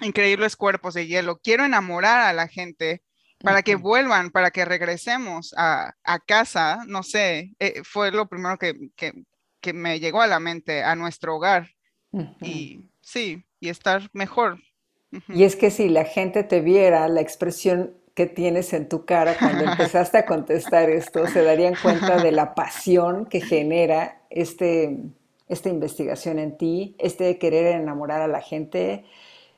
[0.00, 1.40] increíbles cuerpos de hielo.
[1.42, 3.02] Quiero enamorar a la gente
[3.40, 5.94] para que vuelvan, para que regresemos a,
[6.26, 8.74] casa, no sé, eh, fue lo primero que,
[9.72, 11.70] me llegó a la mente, a nuestro hogar.
[12.40, 14.58] Y sí, y estar mejor.
[15.28, 19.36] Y es que si la gente te viera la expresión que tienes en tu cara
[19.38, 24.98] cuando empezaste a contestar esto, se darían cuenta de la pasión que genera este,
[25.48, 29.04] esta investigación en ti, este querer enamorar a la gente,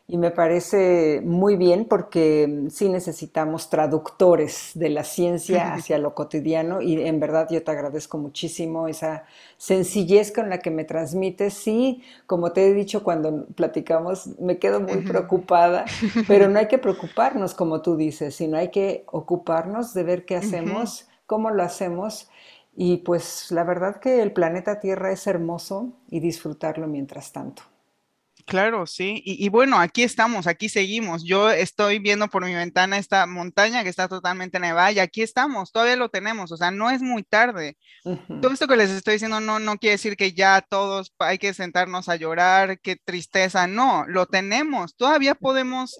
[0.09, 6.15] y me parece muy bien porque mm, sí necesitamos traductores de la ciencia hacia lo
[6.15, 9.25] cotidiano y en verdad yo te agradezco muchísimo esa
[9.57, 11.55] sencillez con la que me transmites.
[11.55, 15.85] Sí, como te he dicho cuando platicamos, me quedo muy preocupada,
[16.29, 20.37] pero no hay que preocuparnos como tú dices, sino hay que ocuparnos de ver qué
[20.37, 22.31] hacemos, cómo lo hacemos.
[22.77, 27.63] Y pues la verdad que el planeta Tierra es hermoso y disfrutarlo mientras tanto.
[28.47, 29.23] Claro, sí.
[29.25, 31.25] Y, bueno, aquí estamos, aquí seguimos.
[31.25, 35.73] Yo estoy viendo por mi ventana esta montaña que está totalmente nevada y aquí estamos,
[35.73, 37.77] todavía lo tenemos, o sea, no es muy tarde.
[38.41, 41.55] Todo esto que les estoy diciendo no, no quiere decir que ya todos hay que
[41.55, 45.99] sentarnos a llorar, qué tristeza, no, lo tenemos, todavía podemos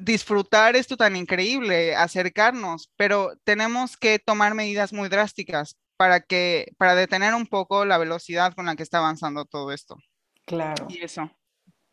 [0.00, 6.94] disfrutar esto tan increíble, acercarnos, pero tenemos que tomar medidas muy drásticas para que, para
[6.94, 9.96] detener un poco la velocidad con la que está avanzando todo esto.
[10.44, 10.86] Claro.
[10.88, 11.30] Y eso.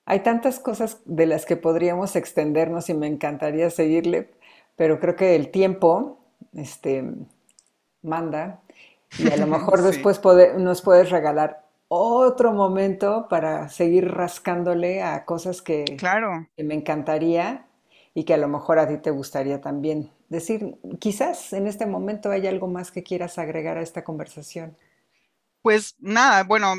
[0.06, 4.32] Hay tantas cosas de las que podríamos extendernos y me encantaría seguirle,
[4.76, 6.20] pero creo que el tiempo
[6.54, 7.04] este,
[8.02, 8.62] manda
[9.18, 10.20] y a lo mejor después
[10.58, 16.48] nos puedes regalar otro momento para seguir rascándole a cosas que, claro.
[16.56, 17.66] que me encantaría
[18.14, 20.78] y que a lo mejor a ti te gustaría también decir.
[21.00, 24.76] Quizás en este momento hay algo más que quieras agregar a esta conversación.
[25.62, 26.74] Pues nada, bueno,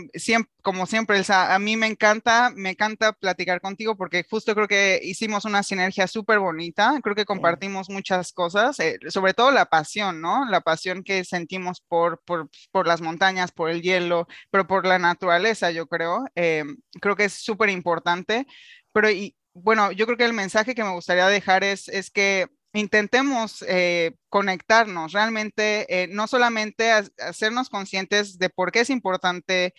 [0.60, 5.00] como siempre, Elsa, a mí me encanta, me encanta platicar contigo porque justo creo que
[5.04, 10.20] hicimos una sinergia súper bonita, creo que compartimos muchas cosas, eh, sobre todo la pasión,
[10.20, 10.46] ¿no?
[10.46, 14.98] La pasión que sentimos por, por, por, las montañas, por el hielo, pero por la
[14.98, 16.24] naturaleza, yo creo.
[16.34, 16.64] Eh,
[17.00, 18.46] creo que es súper importante,
[18.92, 22.48] pero y, bueno, yo creo que el mensaje que me gustaría dejar es, es que
[22.72, 29.74] intentemos eh, conectarnos, realmente eh, no solamente hacernos conscientes de por qué es importante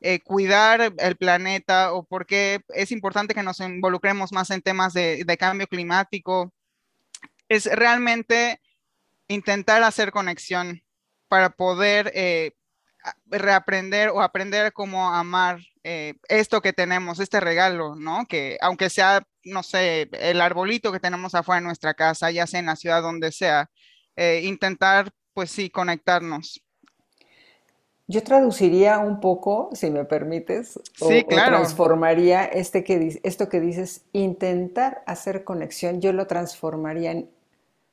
[0.00, 4.92] eh, cuidar el planeta o por qué es importante que nos involucremos más en temas
[4.92, 6.52] de, de cambio climático,
[7.48, 8.60] es realmente
[9.28, 10.82] intentar hacer conexión
[11.28, 12.12] para poder
[13.26, 18.26] reaprender o aprender cómo amar esto que tenemos, este regalo, ¿no?
[18.26, 22.60] Que aunque sea, no sé, el arbolito que tenemos afuera de nuestra casa, ya sea
[22.60, 23.70] en la ciudad donde sea,
[24.16, 26.62] eh, intentar, pues sí, conectarnos.
[28.06, 35.02] Yo traduciría un poco, si me permites, o, transformaría este que, esto que dices, intentar
[35.06, 37.30] hacer conexión, yo lo transformaría en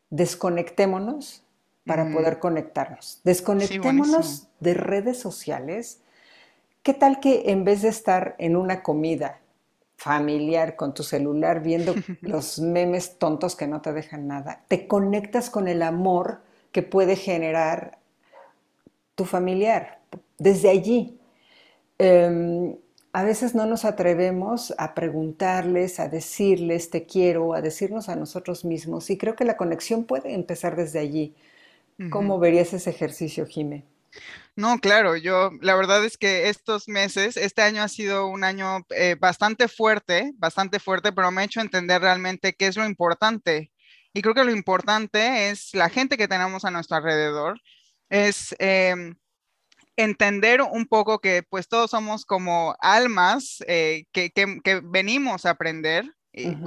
[0.09, 1.43] desconectémonos
[1.85, 3.21] para poder conectarnos.
[3.23, 6.01] Desconectémonos de redes sociales.
[6.83, 9.40] ¿Qué tal que en vez de estar en una comida
[10.01, 15.51] familiar con tu celular viendo los memes tontos que no te dejan nada, te conectas
[15.51, 16.41] con el amor
[16.71, 17.99] que puede generar
[19.13, 19.99] tu familiar
[20.39, 21.19] desde allí?
[21.99, 22.75] Em,
[23.13, 28.65] a veces no nos atrevemos a preguntarles, a decirles te quiero, a decirnos a nosotros
[28.65, 31.35] mismos y creo que la conexión puede empezar desde allí.
[32.09, 33.83] ¿Cómo verías ese ejercicio, Jime?
[34.55, 38.85] No, claro, yo la verdad es que estos meses, este año ha sido un año
[38.89, 43.71] eh, bastante fuerte, bastante fuerte, pero me ha hecho entender realmente qué es lo importante.
[44.13, 47.61] Y creo que lo importante es la gente que tenemos a nuestro alrededor,
[48.09, 49.15] es em,
[49.95, 54.31] entender un poco que pues todos somos como almas eh, que,
[54.83, 56.13] venimos a aprender,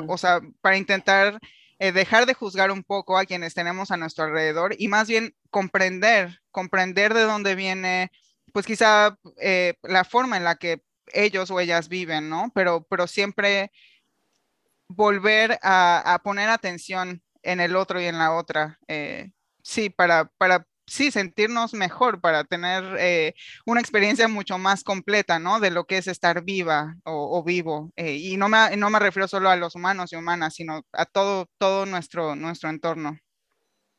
[0.09, 1.39] o sea, para intentar
[1.79, 5.35] eh, dejar de juzgar un poco a quienes tenemos a nuestro alrededor y más bien
[5.51, 8.11] comprender, comprender de dónde viene,
[8.53, 12.51] pues quizá eh, la forma en la que ellos o ellas viven, ¿no?
[12.55, 13.73] Pero, pero siempre
[14.89, 18.79] volver a, poner atención en el otro y en la otra.
[18.89, 23.35] Eh, sí, para, para sí, sentirnos mejor para tener eh,
[23.67, 25.61] una experiencia mucho más completa, ¿no?
[25.61, 27.93] De lo que es estar viva o, vivo.
[27.97, 31.07] Eh, y no me, no me refiero solo a los humanos y humanas, sino a
[31.07, 33.19] todo, todo nuestro, nuestro entorno.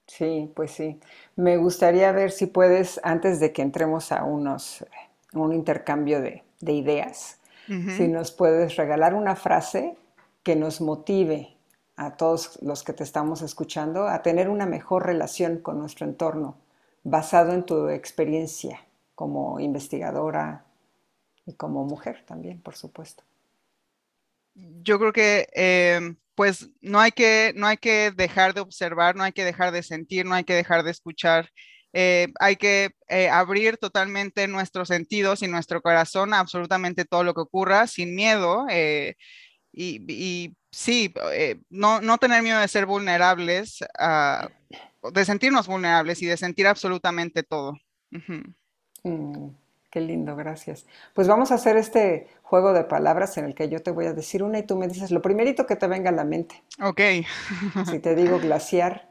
[0.07, 0.99] Sí, pues sí.
[1.35, 4.85] Me gustaría ver si puedes, antes de que entremos a unos,
[5.33, 9.97] un intercambio de, ideas, si nos puedes regalar una frase
[10.43, 11.55] que nos motive
[11.95, 16.57] a todos los que te estamos escuchando a tener una mejor relación con nuestro entorno,
[17.05, 18.83] basado en tu experiencia
[19.13, 20.65] como investigadora
[21.45, 23.23] y como mujer también, por supuesto.
[24.55, 29.23] Yo creo que eh, pues no hay que, no hay que dejar de observar, no
[29.23, 31.49] hay que dejar de sentir, no hay que dejar de escuchar.
[31.93, 37.33] Eh, hay que eh, abrir totalmente nuestros sentidos y nuestro corazón a absolutamente todo lo
[37.33, 38.65] que ocurra sin miedo.
[38.69, 39.15] Eh,
[39.71, 41.13] y, sí,
[41.69, 44.49] no, no, tener miedo de ser vulnerables, ah,
[45.11, 47.77] de sentirnos vulnerables y de sentir absolutamente todo.
[49.95, 50.85] Qué lindo, gracias.
[51.13, 54.13] Pues vamos a hacer este juego de palabras en el que yo te voy a
[54.13, 56.61] decir una y tú me dices lo primerito que te venga a la mente.
[56.81, 56.99] Ok.
[57.89, 59.09] si te digo glaciar.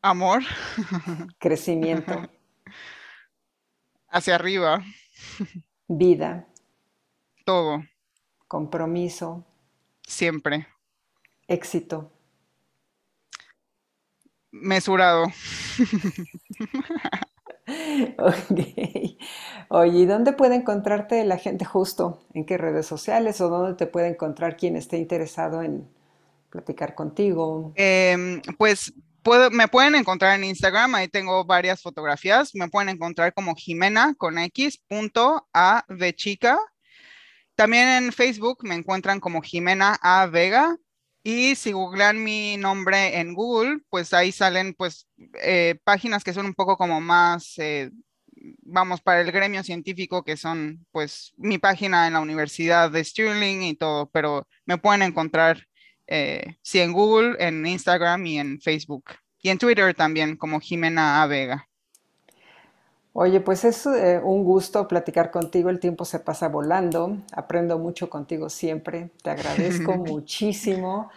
[0.00, 0.42] Amor.
[1.38, 2.22] Crecimiento.
[4.08, 4.82] Hacia arriba.
[5.88, 6.46] Vida.
[7.44, 7.82] Todo.
[8.46, 9.44] Compromiso.
[10.06, 10.68] Siempre.
[11.48, 12.10] Éxito.
[14.60, 15.24] Mesurado.
[18.18, 18.60] ok.
[19.68, 22.22] Oye, ¿y dónde puede encontrarte la gente justo?
[22.34, 25.88] ¿En qué redes sociales o dónde te puede encontrar quien esté interesado en
[26.50, 27.72] platicar contigo?
[27.74, 28.92] Em, pues
[29.50, 32.54] me pueden encontrar en Instagram, ahí tengo varias fotografías.
[32.54, 36.58] Me pueden encontrar como Jimena con X punto A de chica.
[37.54, 40.78] También en Facebook me encuentran como Jimena A Vega
[41.22, 45.08] y si googlean mi nombre en Google, pues ahí salen pues
[45.42, 47.90] eh, páginas que son un poco como más, eh,
[48.62, 53.62] vamos, para el gremio científico, que son pues mi página en la Universidad de Stirling
[53.62, 55.66] y todo, pero me pueden encontrar,
[56.06, 59.04] eh, en Google, en Instagram y en Facebook.
[59.40, 61.26] Y en Twitter también, como Jimena A.
[61.26, 61.68] Vega.
[63.20, 68.48] Oye, pues es un gusto platicar contigo, el tiempo se pasa volando, aprendo mucho contigo
[68.48, 71.10] siempre, te agradezco muchísimo.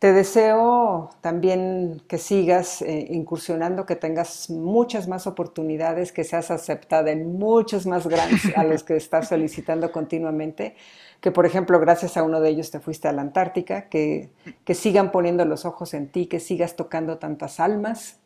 [0.00, 7.12] Te deseo también que sigas eh, incursionando, que tengas muchas más oportunidades, que seas aceptada
[7.12, 10.74] en muchos más grandes a los que estás solicitando continuamente,
[11.20, 14.28] que por ejemplo gracias a uno de ellos te fuiste a la Antártica, que,
[14.64, 18.18] que sigan poniendo los ojos en ti, que sigas tocando tantas almas.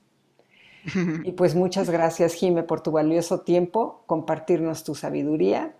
[1.25, 5.75] Y pues muchas gracias, Jime, por tu valioso tiempo, compartirnos tu sabiduría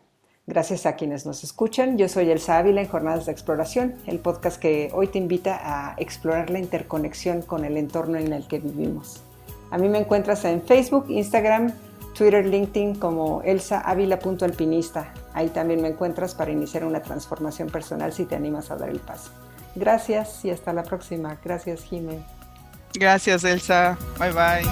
[0.49, 1.99] Gracias a quienes nos escuchan.
[1.99, 5.95] Yo soy Elsa Ávila en Jornadas de Exploración, el podcast que hoy te invita a
[5.99, 9.23] explorar la interconexión con el entorno en el que vivimos.
[9.71, 11.75] A mí me encuentras en Facebook, Instagram,
[12.17, 15.13] Twitter, LinkedIn como elsaávila.alpinista.
[15.35, 19.01] Ahí también me encuentras para iniciar una transformación personal si te animas a dar el
[19.01, 19.31] paso.
[19.75, 21.39] Gracias y hasta la próxima.
[21.45, 22.25] Gracias, Jimé.
[22.95, 23.99] Gracias, Elsa.
[24.19, 24.65] Bye bye.